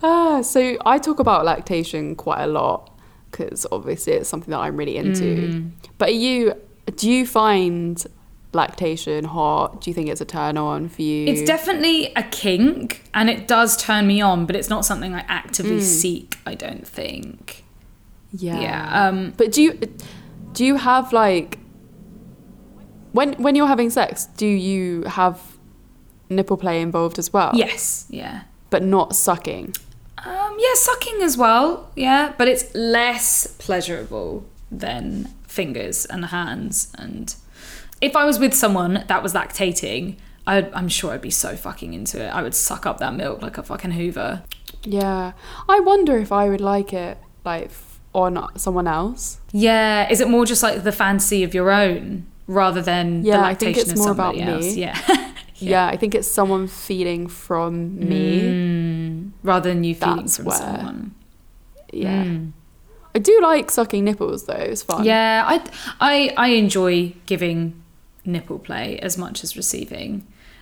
[0.03, 2.91] Ah, so I talk about lactation quite a lot
[3.31, 5.23] because obviously it's something that I'm really into.
[5.23, 5.71] Mm.
[5.97, 6.53] But are you
[6.95, 8.03] do you find
[8.53, 9.81] lactation hot?
[9.81, 11.27] Do you think it's a turn on for you?
[11.27, 15.23] It's definitely a kink and it does turn me on, but it's not something I
[15.27, 17.63] actively seek, I don't think.
[18.31, 18.59] yeah.
[18.59, 19.07] Yeah.
[19.07, 19.79] Um, But do you
[20.53, 21.59] do you have like
[23.11, 25.39] when when you're having sex, do you have
[26.29, 27.51] nipple play involved as well?
[27.53, 28.05] yes.
[28.09, 28.43] Yeah.
[28.69, 29.73] But not sucking.
[30.25, 31.89] Um, yeah, sucking as well.
[31.95, 36.91] Yeah, but it's less pleasurable than fingers and hands.
[36.97, 37.35] And
[38.01, 40.15] if I was with someone that was lactating,
[40.45, 42.29] I'd, I'm sure I'd be so fucking into it.
[42.29, 44.43] I would suck up that milk like a fucking Hoover.
[44.83, 45.33] Yeah.
[45.67, 49.39] I wonder if I would like it like f- on someone else.
[49.51, 53.43] Yeah, is it more just like the fancy of your own rather than the lactation
[53.43, 54.63] I think it's of more about else?
[54.75, 54.81] me.
[54.85, 54.97] Yeah.
[55.59, 55.87] Yeah.
[55.87, 58.41] I think it's someone feeding from me.
[58.43, 61.15] Mm, rather than you feeding That's from where- someone.
[61.91, 62.25] Yeah.
[62.25, 62.51] Mm.
[63.17, 64.53] I do like sucking nipples though.
[64.73, 65.03] It's fun.
[65.03, 65.55] Yeah, I,
[65.99, 67.73] I I enjoy giving
[68.25, 70.11] nipple play as much as receiving.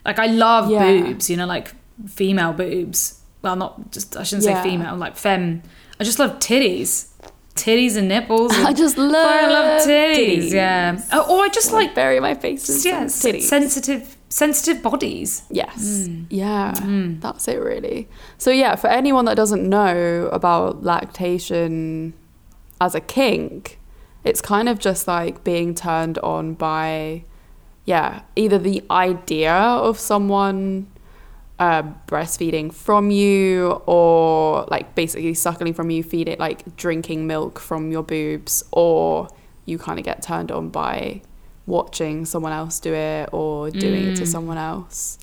[0.05, 0.85] Like I love Yeah.
[0.85, 1.67] boobs, you know, like
[2.07, 3.21] female boobs.
[3.41, 4.63] Well, not just I shouldn't Yeah.
[4.63, 5.63] say female, like femme.
[5.99, 7.07] I just love titties,
[7.55, 8.51] titties and nipples.
[8.69, 9.13] I just love
[9.43, 10.51] I love titties.
[10.53, 11.01] Yeah.
[11.11, 13.41] Oh, or I just like bury my face in yeah, titties.
[13.55, 15.43] sensitive sensitive bodies.
[15.51, 16.07] Yes.
[16.07, 16.25] Mm.
[16.29, 16.73] Yeah.
[17.19, 18.07] That's it really.
[18.37, 22.13] So yeah, for anyone that doesn't know about lactation
[22.79, 23.79] as a kink,
[24.23, 27.23] it's kind of just like being turned on by
[27.85, 30.87] yeah, either the idea of someone
[31.59, 37.59] uh, breastfeeding from you or like basically suckling from you, feed it like drinking milk
[37.59, 39.27] from your boobs, or
[39.65, 41.21] you kind of get turned on by
[41.67, 44.27] watching someone else do it or doing it to Mm.
[44.27, 45.17] someone else.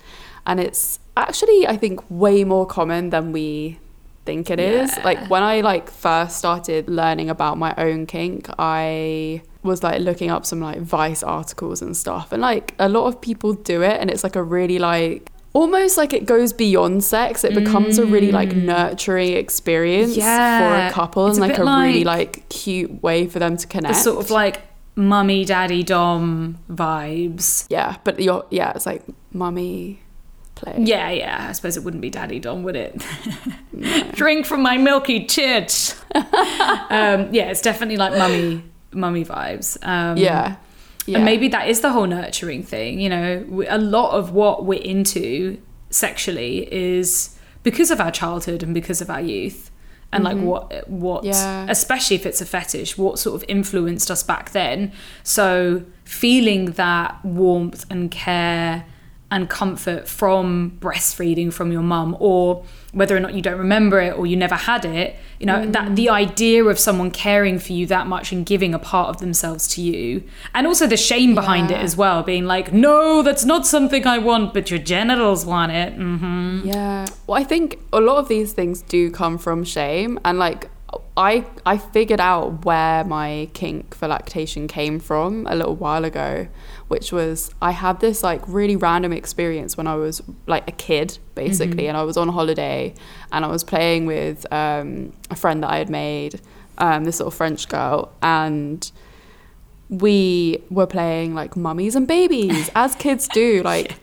[0.46, 3.78] And it's actually, I think, way more common than we
[4.24, 4.96] think it is.
[4.96, 5.04] Yeah.
[5.04, 10.30] Like when I like first started learning about my own kink, I was like looking
[10.30, 12.32] up some like Vice articles and stuff.
[12.32, 15.96] And like a lot of people do it and it's like a really like almost
[15.98, 17.44] like it goes beyond sex.
[17.44, 18.64] It becomes a really like Mm.
[18.64, 20.58] nurturing experience Yeah.
[20.58, 23.56] for a couple It's and a like a really like- like cute way for them
[23.56, 23.96] to connect.
[23.96, 24.62] sort of like
[24.96, 27.66] mummy daddy dom vibes.
[27.70, 30.00] yeah, but you're yeah, it's like mummy
[30.54, 30.74] play.
[30.78, 31.46] Yeah, yeah.
[31.48, 33.02] I suppose it wouldn't be daddy dom, would it?
[34.12, 36.00] Drink from my milky tits.
[36.14, 36.22] um,
[37.32, 38.62] yeah, it's definitely like mummy
[38.92, 39.78] mummy vibes.
[39.86, 40.56] Um, Yeah.
[41.06, 41.16] Yeah.
[41.16, 43.00] And maybe that is the whole nurturing thing.
[43.00, 45.60] You know, we, a lot of what we're into
[45.90, 49.70] sexually is because of our childhood and because of our youth.
[50.12, 51.66] And like what, what, Yeah.
[51.70, 54.92] especially if it's a fetish, what sort of influenced us back then.
[55.22, 58.84] So feeling that warmth and care
[59.32, 64.16] and comfort from breastfeeding from your mum or whether or not you don't remember it
[64.16, 67.86] or you never had it you know that the idea of someone caring for you
[67.86, 70.22] that much and giving a part of themselves to you
[70.54, 74.18] and also the shame behind it as well being like no that's not something i
[74.18, 75.94] want but your genitals want it.
[75.94, 77.06] Hmm Yeah.
[77.26, 80.70] Well, I think a lot of these things do come from shame, and like
[81.16, 86.48] I I figured out where my kink for lactation came from a little while ago,
[86.92, 90.14] which was I had this like really random experience when I was
[90.46, 92.94] like a kid basically, and I was on holiday,
[93.32, 96.32] and I was playing with um, a friend that I had made,
[96.76, 98.80] um, this little French girl, and
[99.88, 103.96] we were playing like mummies and babies as kids do like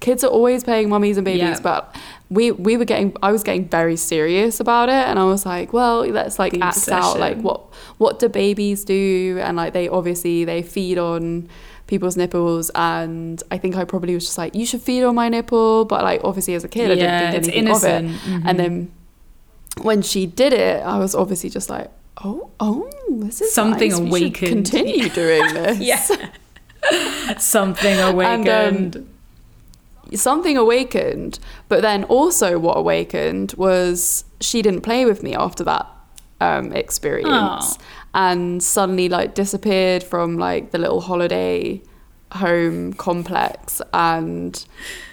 [0.00, 1.60] kids are always playing mummies and babies Yeah.
[1.70, 1.96] but
[2.30, 5.72] we we were getting i was getting very serious about it and i was like
[5.72, 7.60] well let's like The act out like what
[7.98, 9.38] what do babies do?
[9.42, 11.48] And like they obviously they feed on
[11.88, 15.28] people's nipples and i think i probably was just like you should feed on my
[15.28, 18.10] nipple but like obviously as a kid Yeah, i didn't think anything of innocent.
[18.44, 18.92] it and then
[19.82, 21.90] when she did it i was obviously just like
[22.24, 23.98] oh oh this is Something nice.
[24.00, 24.48] Awakened.
[24.70, 26.30] continue doing this yeah
[27.38, 29.08] something awakened And, um,
[30.14, 35.86] something awakened, but then also what awakened was she didn't play with me after that
[36.40, 37.76] um, experience, Aw.
[38.14, 41.80] And suddenly like disappeared from like the little holiday
[42.32, 43.80] home complex.
[43.92, 44.64] And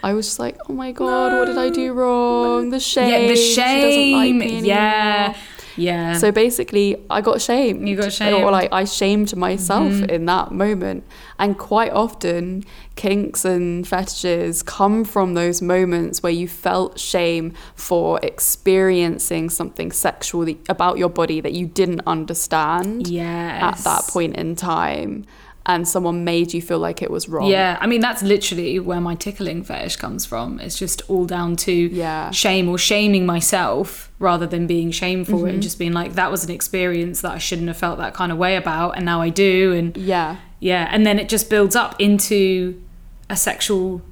[0.04, 2.70] I was just like oh my god what did I do wrong?
[2.70, 4.38] The shame yeah the she doesn't like shame.
[4.39, 5.36] Me yeah.
[5.78, 7.88] Yeah So basically, I got shamed.
[7.88, 10.09] You got Or like I shamed myself Mhm.
[10.09, 11.03] in that moment.
[11.38, 12.63] And quite often,
[12.95, 20.47] kinks and fetishes come from those moments where you felt shame for experiencing something sexual
[20.69, 25.26] about your body that you didn't understand yes at that point in time.
[25.68, 27.49] And someone made you feel like it was wrong.
[27.49, 30.59] Yeah, I mean that's literally where my tickling fetish comes from.
[30.59, 32.30] It's just all down to Yeah.
[32.32, 35.47] shame or shaming myself rather than being shameful Mm-hmm.
[35.47, 38.32] and just being like that was an experience that I shouldn't have felt that kind
[38.32, 40.36] of way about and now I do and Yeah.
[40.59, 42.80] yeah, and then it just builds up into
[43.28, 44.03] a sexual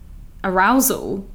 [0.43, 1.26] arousal,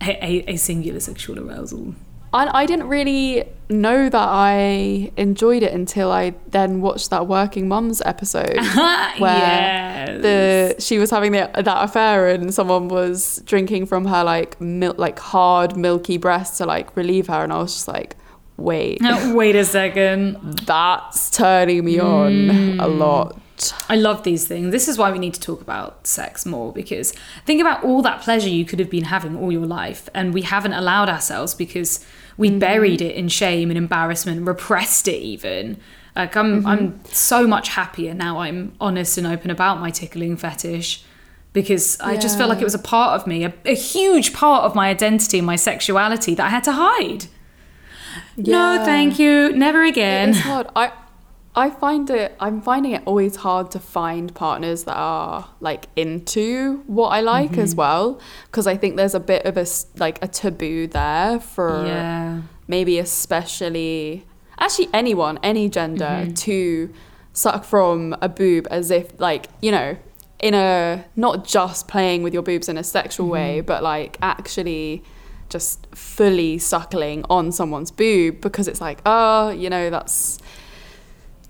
[0.00, 1.94] a, a, a singular sexual arousal.
[2.32, 7.68] I, I didn't really know that I enjoyed it until I then watched that Working
[7.68, 8.56] Mums episode
[9.18, 10.22] where yes.
[10.22, 14.98] the she was having the, that affair and someone was drinking from her like milk
[14.98, 18.16] like hard milky breast to like relieve her and I was just like
[18.56, 19.00] wait
[19.34, 20.58] Wait a second.
[20.60, 22.80] that's turning me on hmm.
[22.80, 23.38] a lot
[23.88, 24.72] I love these things.
[24.72, 27.12] This is why we need to talk about sex more because
[27.46, 30.42] think about all that pleasure you could have been having all your life and we
[30.42, 32.04] haven't allowed ourselves because
[32.36, 32.58] we mm-hmm.
[32.58, 35.78] buried it in shame and embarrassment, repressed it even.
[36.14, 37.04] Like I'm I'm mm-hmm.
[37.06, 41.04] so much happier now I'm honest and open about my tickling fetish
[41.52, 44.64] because I just felt like it was a part of me, a, a huge part
[44.64, 47.26] of my identity and my sexuality that I had to hide.
[48.36, 49.52] No, thank you.
[49.52, 50.30] Never again.
[50.30, 50.68] It's hard.
[50.74, 50.92] I
[51.54, 56.82] I find it I'm finding it always hard to find partners that are like into
[56.86, 57.60] what I like Mm-hmm.
[57.60, 59.66] as well because I think there's a bit of a
[59.98, 62.42] like a taboo there for Yeah.
[62.68, 64.24] maybe especially
[64.58, 66.32] actually anyone any gender Mm-hmm.
[66.34, 66.92] to
[67.34, 69.96] suck from a boob as if like you know
[70.40, 73.66] in a not just playing with your boobs in a sexual way Mm-hmm.
[73.66, 75.02] but like actually
[75.50, 80.38] just fully suckling on someone's boob because it's like oh you know that's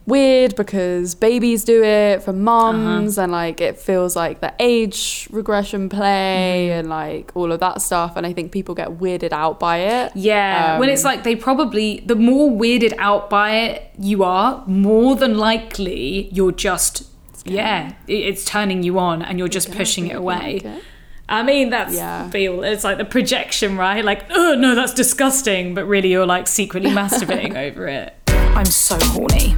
[0.06, 3.22] weird because babies do it for mums Uh-huh.
[3.24, 6.78] and like it feels like the age regression play Mm-hmm.
[6.80, 10.12] and like all of that stuff and i think people get weirded out by it
[10.14, 14.64] Yeah, when Um, it's like they probably the more weirded out by it you are,
[14.66, 17.04] more than likely you're just
[17.44, 20.60] yeah, it's turning you on and you're just pushing it away.
[20.62, 20.82] like it.
[21.28, 22.30] I mean, that's Yeah.
[22.30, 22.62] feel.
[22.62, 24.04] It's like the projection, right?
[24.04, 28.14] Like, oh no, that's disgusting, but really you're like secretly masturbating over it.
[28.54, 29.56] I'm so horny.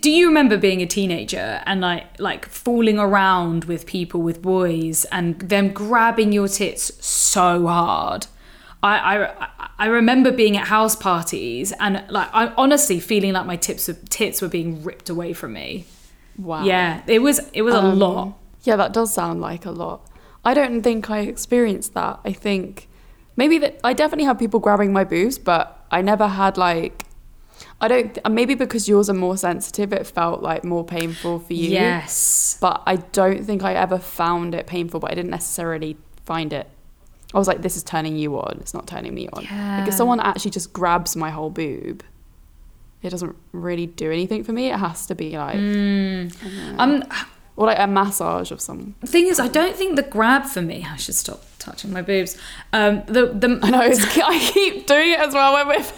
[0.00, 5.04] Do you remember being a teenager and like like fooling around with people with boys
[5.12, 8.26] and them grabbing your tits so hard?
[8.82, 8.96] I,
[9.26, 9.48] I
[9.78, 14.08] I remember being at house parties and like I honestly feeling like my tips of
[14.08, 15.84] tits were being ripped away from me.
[16.38, 18.38] wow Yeah, it was it was a Um, lot.
[18.62, 20.06] yeah that does sound like a lot
[20.44, 22.88] i don't think i experienced that i think
[23.40, 26.96] maybe that i definitely had people grabbing my boobs but i never had like
[27.80, 31.70] i don't maybe because yours are more sensitive it felt like more painful for you
[31.70, 32.58] Yes.
[32.60, 35.92] but I don't think I ever found it painful, but I didn't necessarily
[36.30, 36.66] find it.
[37.34, 38.52] I was like, this is turning you on.
[38.62, 39.42] It's not turning me on.
[39.78, 42.02] Like if someone actually just grabs my whole boob,
[43.02, 44.64] it doesn't really do anything for me.
[44.74, 45.56] It has to be like
[46.82, 47.04] Um,
[47.56, 48.94] or like a massage of some.
[49.00, 50.78] the thing is, I don't think the grab for me.
[50.94, 52.36] I should stop touching my boobs.
[52.72, 55.84] Um, the the I know it's, I keep doing it as well when we're.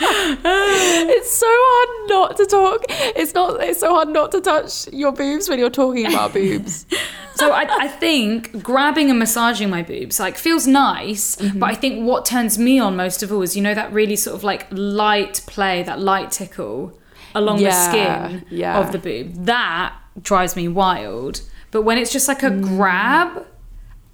[0.00, 2.84] it's so hard not to talk.
[2.88, 3.60] It's not.
[3.62, 6.86] It's so hard not to touch your boobs when you're talking about boobs.
[7.38, 11.60] So I, I think grabbing and massaging my boobs like feels nice, Mm-hmm.
[11.60, 14.16] but I think what turns me on most of all is you know that really
[14.16, 16.98] sort of like light play, that light tickle
[17.36, 18.80] along Yeah, the skin yeah.
[18.80, 19.34] of the boob.
[19.44, 21.42] That drives me wild.
[21.70, 22.66] But when it's just like a Mm.
[22.76, 23.46] grab,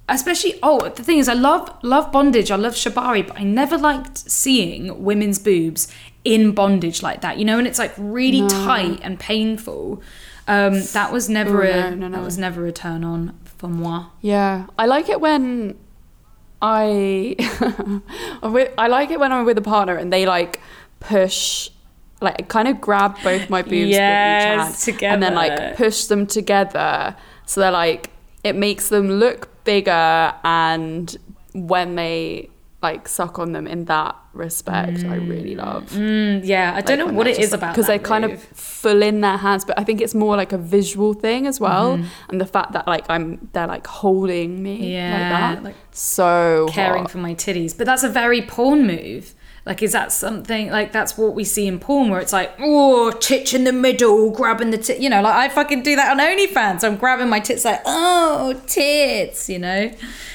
[0.09, 3.79] especially oh the thing is I love love bondage, I love shibari, but I never
[3.79, 5.89] liked seeing women's boobs
[6.25, 7.39] in bondage like that.
[7.39, 10.03] You know, and it's like really tight and painful.
[10.47, 13.69] Um, that was never Ooh, a no, no, that was never a turn on for
[13.69, 14.07] moi.
[14.21, 15.79] Yeah, I like it when
[16.61, 17.37] I
[18.79, 20.61] I like it when I'm with a partner and they like
[21.01, 21.71] push
[22.21, 26.05] like kind of grab both my boobs Yes, with each hand and then like push
[26.05, 28.11] them together so they're like
[28.45, 31.17] it makes them look bigger and
[31.55, 32.51] when they
[32.83, 37.07] like suck on them in that respect I really love Mm, yeah, I don't know
[37.07, 38.33] what it is about because they kind move.
[38.35, 41.59] of full in their hands but i think it's more like a visual thing as
[41.61, 42.09] well Mm-hmm.
[42.31, 46.67] and the fact that like i'm they're like holding me Yeah, like that like so
[46.71, 47.11] caring hot.
[47.13, 47.73] for my titties.
[47.79, 49.33] But that's a very porn move.
[49.67, 53.11] Like, is that something like that's what we see in porn where it's like, oh,
[53.13, 56.19] tits in the middle, grabbing the tit, you know, like I fucking do that on
[56.19, 56.85] OnlyFans.
[56.85, 59.91] I'm grabbing my tits, like, oh, tits, you know?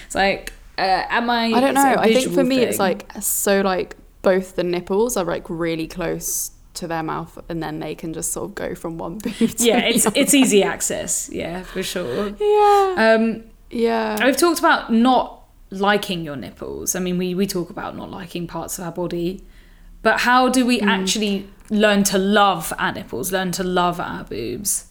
[0.06, 1.48] It's like, uh, am I?
[1.48, 5.26] i don't know I think for me it's like so like both the nipples are
[5.26, 8.98] like really close to their mouth and then they can just sort of go from
[8.98, 11.30] one boob to yeah, the it's it's easy access.
[11.32, 12.30] Yeah, for sure.
[12.40, 15.39] yeah Um, yeah We've talked about not
[15.70, 16.96] liking your nipples.
[16.96, 19.44] I mean, we, we talk about not liking parts of our body,
[20.02, 20.88] but how do we mm.
[20.88, 24.88] actually learn to love our nipples, learn to love our boobs?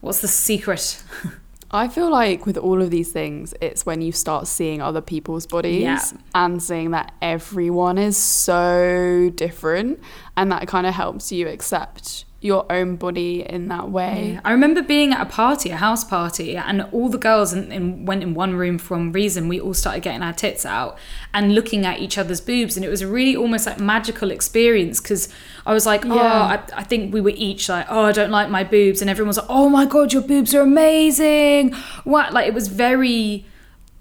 [0.00, 1.02] What's the secret?
[1.72, 5.46] I feel like with all of these things, it's when you start seeing other people's
[5.46, 6.02] bodies Yeah.
[6.34, 10.00] and seeing that everyone is so different,
[10.36, 14.40] and that kind of helps you accept your own body in that way.
[14.44, 18.06] I remember being at a party, a house party, and all the girls in, in,
[18.06, 19.46] went in one room for from Reason.
[19.46, 20.98] We all started getting our tits out
[21.32, 25.00] and looking at each other's boobs, and it was a really almost like magical experience
[25.00, 25.28] because
[25.64, 28.50] I was like, oh, I, I think we were each like, oh, I don't like
[28.50, 31.72] my boobs, and everyone was like, oh my god, your boobs are amazing.
[32.02, 32.32] What?
[32.32, 33.44] Like it was very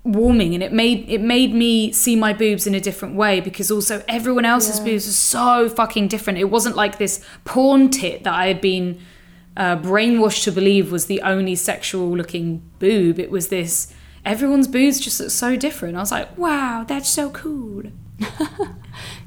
[0.04, 3.70] warming and it made it made me see my boobs in a different way because
[3.70, 6.39] also everyone else's boobs are so fucking different.
[6.39, 9.00] It wasn't like this porn tit that I had been
[9.58, 13.20] uh, brainwashed to believe was the only sexual looking boob.
[13.20, 13.93] It was this
[14.26, 15.95] everyone's boobs just look so different.
[15.95, 17.84] I was like, wow, that's so cool.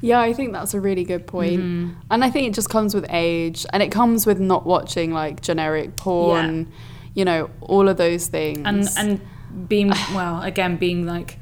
[0.03, 1.61] Yeah, I think that's a really good point.
[1.61, 1.91] Mm-hmm.
[2.11, 5.41] And I think it just comes with age and it comes with not watching like
[5.41, 6.71] generic porn,
[7.15, 8.67] you know, all of those things.
[8.67, 9.21] and and
[9.69, 11.39] being well again being like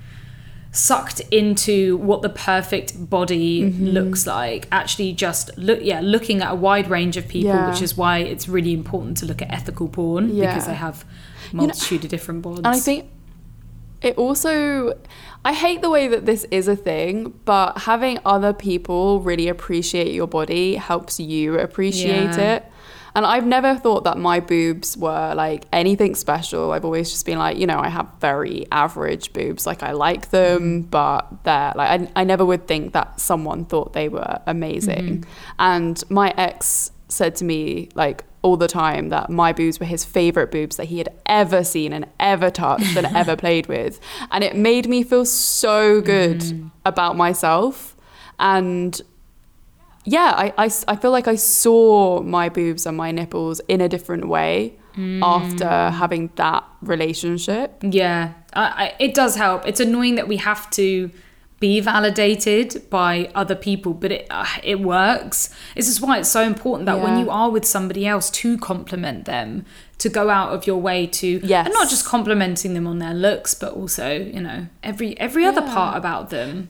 [0.72, 3.86] sucked into what the perfect body Mm-hmm.
[3.88, 7.68] looks like actually just look yeah looking at a wide range of people Yeah.
[7.70, 10.46] which is why it's really important to look at ethical porn Yeah.
[10.54, 11.04] because they have
[11.52, 13.06] multitude of different bods And I think
[14.02, 14.94] it also,
[15.44, 20.14] I hate the way that this is a thing, but having other people really appreciate
[20.14, 22.54] your body helps you appreciate Yeah.
[22.54, 22.64] it.
[23.14, 26.72] And I've never thought that my boobs were like anything special.
[26.72, 29.66] I've always just been like, you know, I have very average boobs.
[29.66, 30.90] Like I like them, mm-hmm.
[30.90, 35.20] but they're like, I, I never would think that someone thought they were amazing.
[35.20, 35.30] Mm-hmm.
[35.58, 40.04] And my ex said to me, like, all the time that my boobs were his
[40.04, 44.00] favorite boobs that he had ever seen and ever touched and ever played with.
[44.30, 46.70] And it made me feel so good mm.
[46.86, 47.96] about myself.
[48.38, 48.98] And
[50.04, 53.88] yeah, I, I, I feel like I saw my boobs and my nipples in a
[53.88, 54.76] different way
[55.22, 57.76] after having that relationship.
[57.82, 59.66] yeah I, I, it does help.
[59.66, 61.10] It's annoying that we have to
[61.58, 65.54] be validated by other people but it uh, it works.
[65.76, 69.24] This is why it's so important that when you are with somebody else to compliment
[69.26, 69.64] them
[69.98, 71.66] to go out of your way to Yes.
[71.66, 75.62] and not just complimenting them on their looks but also you know every every other
[75.62, 76.68] part about them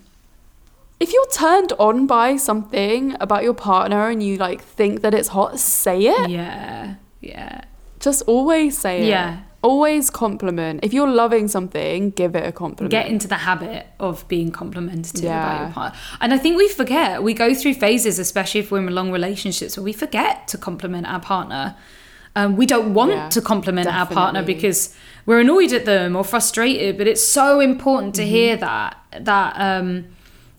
[1.00, 5.28] If you're turned on by something about your partner and you like think that it's
[5.28, 6.30] hot, say it.
[6.30, 7.62] yeah yeah
[8.00, 9.08] Just always say it.
[9.08, 9.40] Yeah.
[9.62, 10.80] Always compliment.
[10.82, 12.90] If you're loving something, give it a compliment.
[12.90, 15.98] get into the habit of being complimented to about your partner.
[16.22, 19.76] And I think we forget, we go through phases, especially if we're in long relationships,
[19.76, 21.76] where we forget to compliment our partner.
[22.36, 24.94] Um, we don't want Yeah, to compliment our partner because
[25.26, 28.22] we're annoyed at them or frustrated, but it's so important Mm-hmm.
[28.30, 28.96] to hear that
[29.30, 30.06] that um,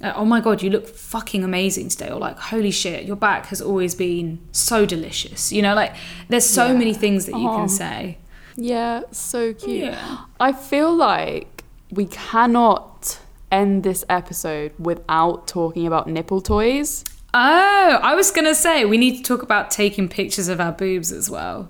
[0.02, 3.48] uh, oh my god, you look fucking amazing today, or like, holy shit, your back
[3.48, 5.52] has always been so delicious.
[5.52, 5.94] You know, like
[6.30, 6.74] there's so Yeah.
[6.74, 7.58] many things that you Aw.
[7.58, 8.18] can say.
[8.56, 9.84] Yeah, so cute.
[9.86, 10.18] Yeah.
[10.40, 13.20] I feel like we cannot
[13.52, 17.04] end this episode without talking about nipple toys.
[17.34, 21.12] Oh, I was gonna say we need to talk about taking pictures of our boobs
[21.12, 21.70] as well.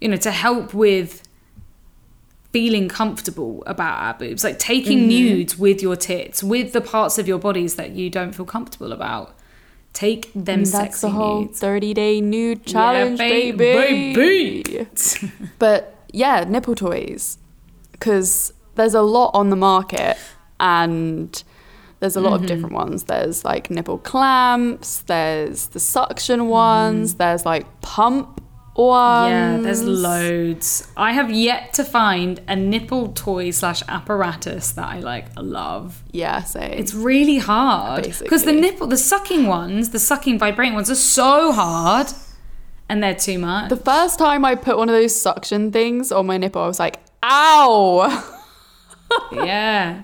[0.00, 1.22] You know, to help with
[2.52, 5.08] feeling comfortable about our boobs, like taking Mm-hmm.
[5.08, 8.92] nudes with your tits, with the parts of your bodies that you don't feel comfortable
[8.92, 9.34] about.
[9.92, 11.58] Take them sexy that's the whole nudes.
[11.60, 14.14] 30 day nude challenge, ba- baby.
[14.14, 14.86] baby.
[15.58, 17.38] but yeah, nipple toys.
[17.92, 20.16] Because there's a lot on the market
[20.60, 21.42] and
[22.00, 22.42] there's a lot Mm-hmm.
[22.44, 23.04] of different ones.
[23.04, 28.40] There's like nipple clamps, there's the suction ones, there's like pump
[28.78, 29.30] ones.
[29.30, 30.90] Yeah, there's loads.
[30.96, 36.02] I have yet to find a nipple toy slash apparatus that I like love.
[36.12, 36.72] Yeah, same.
[36.72, 41.52] It's really hard because the nipple, the sucking ones, the sucking vibrating ones are so
[41.52, 42.08] hard,
[42.88, 43.68] and they're too much.
[43.68, 46.78] the first time I put one of those suction things on my nipple, I was
[46.78, 48.24] like, ow!
[49.32, 50.02] yeah,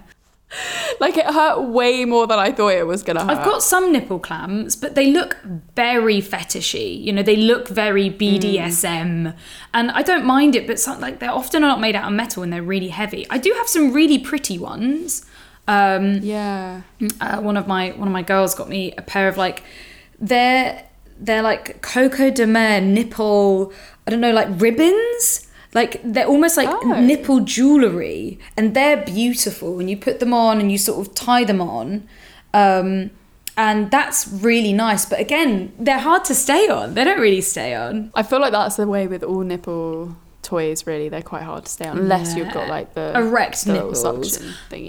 [1.01, 3.31] like it hurt way more than I thought it was gonna hurt.
[3.31, 5.39] I've got some nipple clamps, but they look
[5.75, 7.03] very fetishy.
[7.03, 9.35] You know, they look very BDSM,
[9.73, 10.67] and I don't mind it.
[10.67, 13.27] But some, like they're often not made out of metal and they're really heavy.
[13.31, 15.25] I do have some really pretty ones.
[15.67, 16.83] Um, yeah.
[17.21, 19.63] uh, one of my one of my girls got me a pair of like
[20.21, 20.85] they're
[21.19, 23.73] they're like Coco de Mer nipple
[24.07, 27.01] I don't know like ribbons like they're almost like Oh.
[27.01, 31.45] nipple jewelry and they're beautiful when you put them on and you sort of tie
[31.45, 32.09] them on
[32.53, 33.11] um,
[33.57, 37.75] and that's really nice but again they're hard to stay on they don't really stay
[37.75, 41.09] on I feel like that's the way with all nipple toys, really.
[41.09, 44.39] They're quite hard to stay on unless you've got like the Erect the nipples.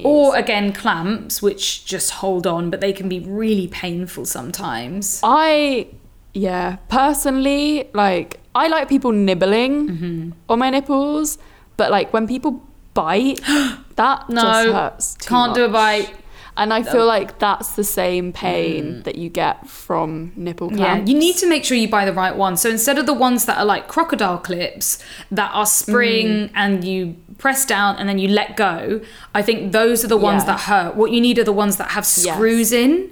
[0.04, 5.88] or again clamps which just hold on but they can be really painful sometimes I,
[6.34, 10.32] yeah, personally, like, I like people nibbling Mm-hmm.
[10.49, 11.38] on my nipples,
[11.78, 13.39] but like when people bite,
[13.97, 15.16] that No, just hurts.
[15.16, 16.14] too can't do a bite.
[16.58, 20.80] And I feel like that's the same pain that you get from nipple Mm.
[20.80, 22.56] Yeah, you need to make sure you buy the right one.
[22.56, 26.51] So instead of the ones that are like crocodile clips that are spring Mm.
[26.56, 29.01] and you press down and then you let go,
[29.34, 30.51] I think those are the ones Yeah.
[30.51, 30.95] that hurt.
[30.95, 33.12] What you need are the ones that have screws in.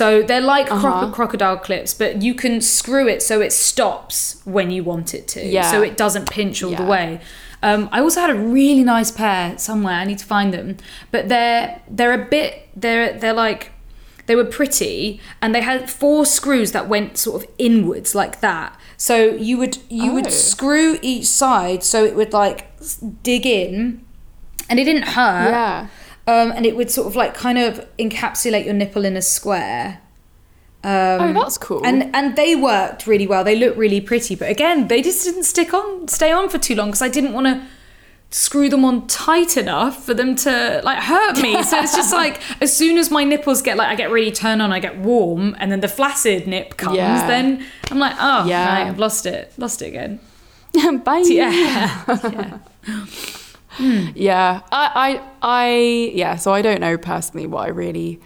[0.00, 1.10] So they're like Uh-huh.
[1.12, 5.40] crocodile clips, but you can screw it so it stops when you want it to.
[5.44, 5.70] Yeah.
[5.70, 7.20] So it doesn't pinch all the way.
[7.62, 9.94] Um, I also had a really nice pair somewhere.
[10.02, 10.68] I need to find them,
[11.10, 13.62] but they're they're a bit they're they're like
[14.26, 18.70] they were pretty and they had four screws that went sort of inwards like that.
[18.96, 19.16] So
[19.48, 20.14] you would you Oh.
[20.14, 22.60] would screw each side so it would like
[23.22, 24.00] dig in,
[24.70, 25.50] and it didn't hurt.
[25.50, 25.86] Yeah.
[26.26, 30.00] Um, and it would sort of like kind of encapsulate your nipple in a square.
[30.84, 31.84] Um, Oh, that's cool.
[31.84, 33.42] And and they worked really well.
[33.44, 36.74] They looked really pretty, but again, they just didn't stick on, stay on for too
[36.74, 37.66] long because I didn't want to
[38.30, 41.62] screw them on tight enough for them to like hurt me.
[41.62, 44.62] So it's just like as soon as my nipples get like I get really turned
[44.62, 47.26] on, I get warm, and then the flaccid nip comes, Yeah.
[47.26, 48.66] then I'm like, oh, Yeah.
[48.66, 50.20] right, I've lost it, lost it again.
[51.04, 51.24] Bye.
[51.26, 51.50] Yeah,
[52.08, 52.58] yeah.
[53.78, 55.74] Yeah, I, I, I,
[56.14, 56.36] yeah.
[56.36, 58.20] So I don't know personally what I really.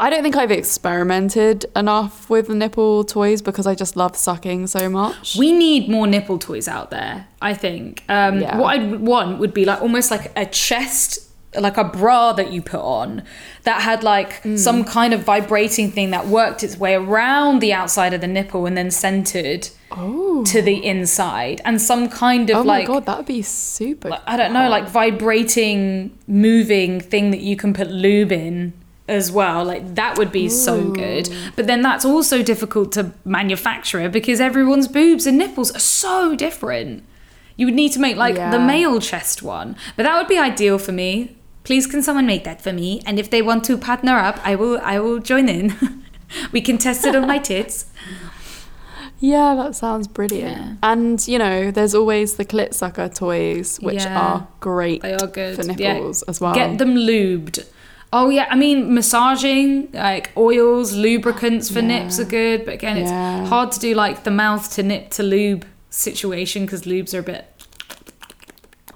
[0.00, 4.88] I don't think I've experimented enough with nipple toys because I just love sucking so
[4.88, 5.36] much.
[5.36, 8.02] We need more nipple toys out there, I think.
[8.08, 8.58] Um, Yeah.
[8.58, 11.28] What I'd want would be like almost like a chest,
[11.58, 13.22] like a bra that you put on
[13.64, 14.56] that had like Hmm.
[14.56, 18.64] some kind of vibrating thing that worked its way around the outside of the nipple
[18.66, 19.68] and then centered
[20.46, 22.88] to the inside and some kind of oh like.
[22.88, 24.08] Oh my god, that would be super.
[24.08, 28.72] like, I don't know, like vibrating, moving thing that you can put lube in
[29.08, 29.64] as well.
[29.64, 31.28] Like that would be so good.
[31.56, 37.02] But then that's also difficult to manufacture because everyone's boobs and nipples are so different.
[37.56, 39.76] You would need to make like the male chest one.
[39.96, 41.36] But that would be ideal for me.
[41.64, 43.00] Please can someone make that for me?
[43.06, 46.02] And if they want to partner up, I will I will join in.
[46.52, 47.86] we can test it on my tits.
[49.20, 50.56] Yeah, that sounds brilliant.
[50.56, 50.74] Yeah.
[50.82, 54.20] And you know, there's always the clit sucker toys, which Yeah.
[54.20, 55.02] are great.
[55.02, 55.56] They are good.
[55.56, 55.94] for Yeah.
[55.94, 56.54] nipples as well.
[56.54, 57.64] Get them lubed.
[58.12, 63.10] Oh yeah, I mean massaging, like oils, lubricants for nips are good, but again, it's
[63.48, 67.22] hard to do like the mouth to nip to lube situation because lubes are a
[67.22, 67.46] bit.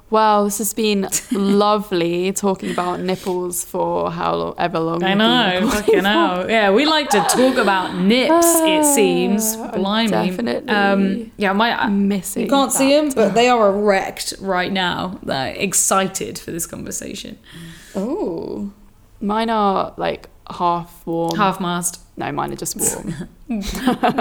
[0.08, 5.02] Well, this has been lovely talking about nipples for however long.
[5.02, 6.48] I know, fucking hell.
[6.48, 8.46] Yeah, we like to talk about nips.
[8.60, 10.10] It seems, Ah, blimey.
[10.28, 12.44] definitely Um, yeah, my missing.
[12.44, 15.18] you can't see them, but they are erect right now.
[15.24, 17.38] They're excited for this conversation.
[17.96, 18.70] Oh,
[19.20, 21.36] Mine are like half warm.
[21.36, 22.00] Half mast.
[22.18, 23.28] No, mine are just warm.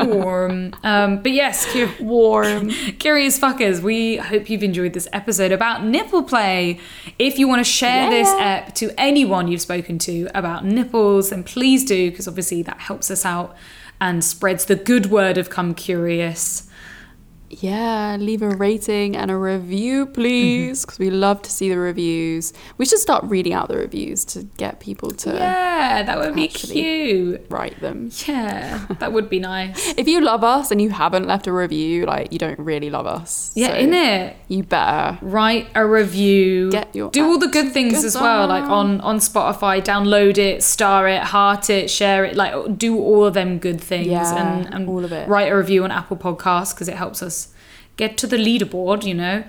[0.10, 0.74] Warm.
[0.84, 2.70] um, but yes, cu- warm.
[3.00, 6.80] Curious fuckers, we hope you've enjoyed this episode about nipple play.
[7.20, 8.64] If you want to share this Yeah.
[8.68, 13.10] ep to anyone you've spoken to about nipples, then please do, because obviously that helps
[13.10, 13.56] us out
[14.02, 16.64] and spreads the good word of Come Curious.
[17.50, 20.86] Yeah, leave a rating and a review, please, mm-hmm.
[20.86, 22.54] because we love to see the reviews.
[22.78, 26.48] We should start reading out the reviews to get people to Yeah, that would be
[26.48, 27.46] cute.
[27.50, 28.10] write them.
[28.28, 29.93] Yeah, that would be nice.
[29.98, 33.06] If you love us and you haven't left a review, like you don't really love
[33.06, 33.52] us.
[33.56, 34.36] Yeah, So in it.
[34.48, 35.18] You better.
[35.22, 39.18] write a review Get your do all the good things as well like on on
[39.18, 43.82] spotify download it star it heart it share it like do all of them good
[43.82, 45.28] things Yeah, and, and all of it.
[45.28, 47.45] write a review on apple podcasts because it helps us
[47.98, 49.43] get to the leaderboard you know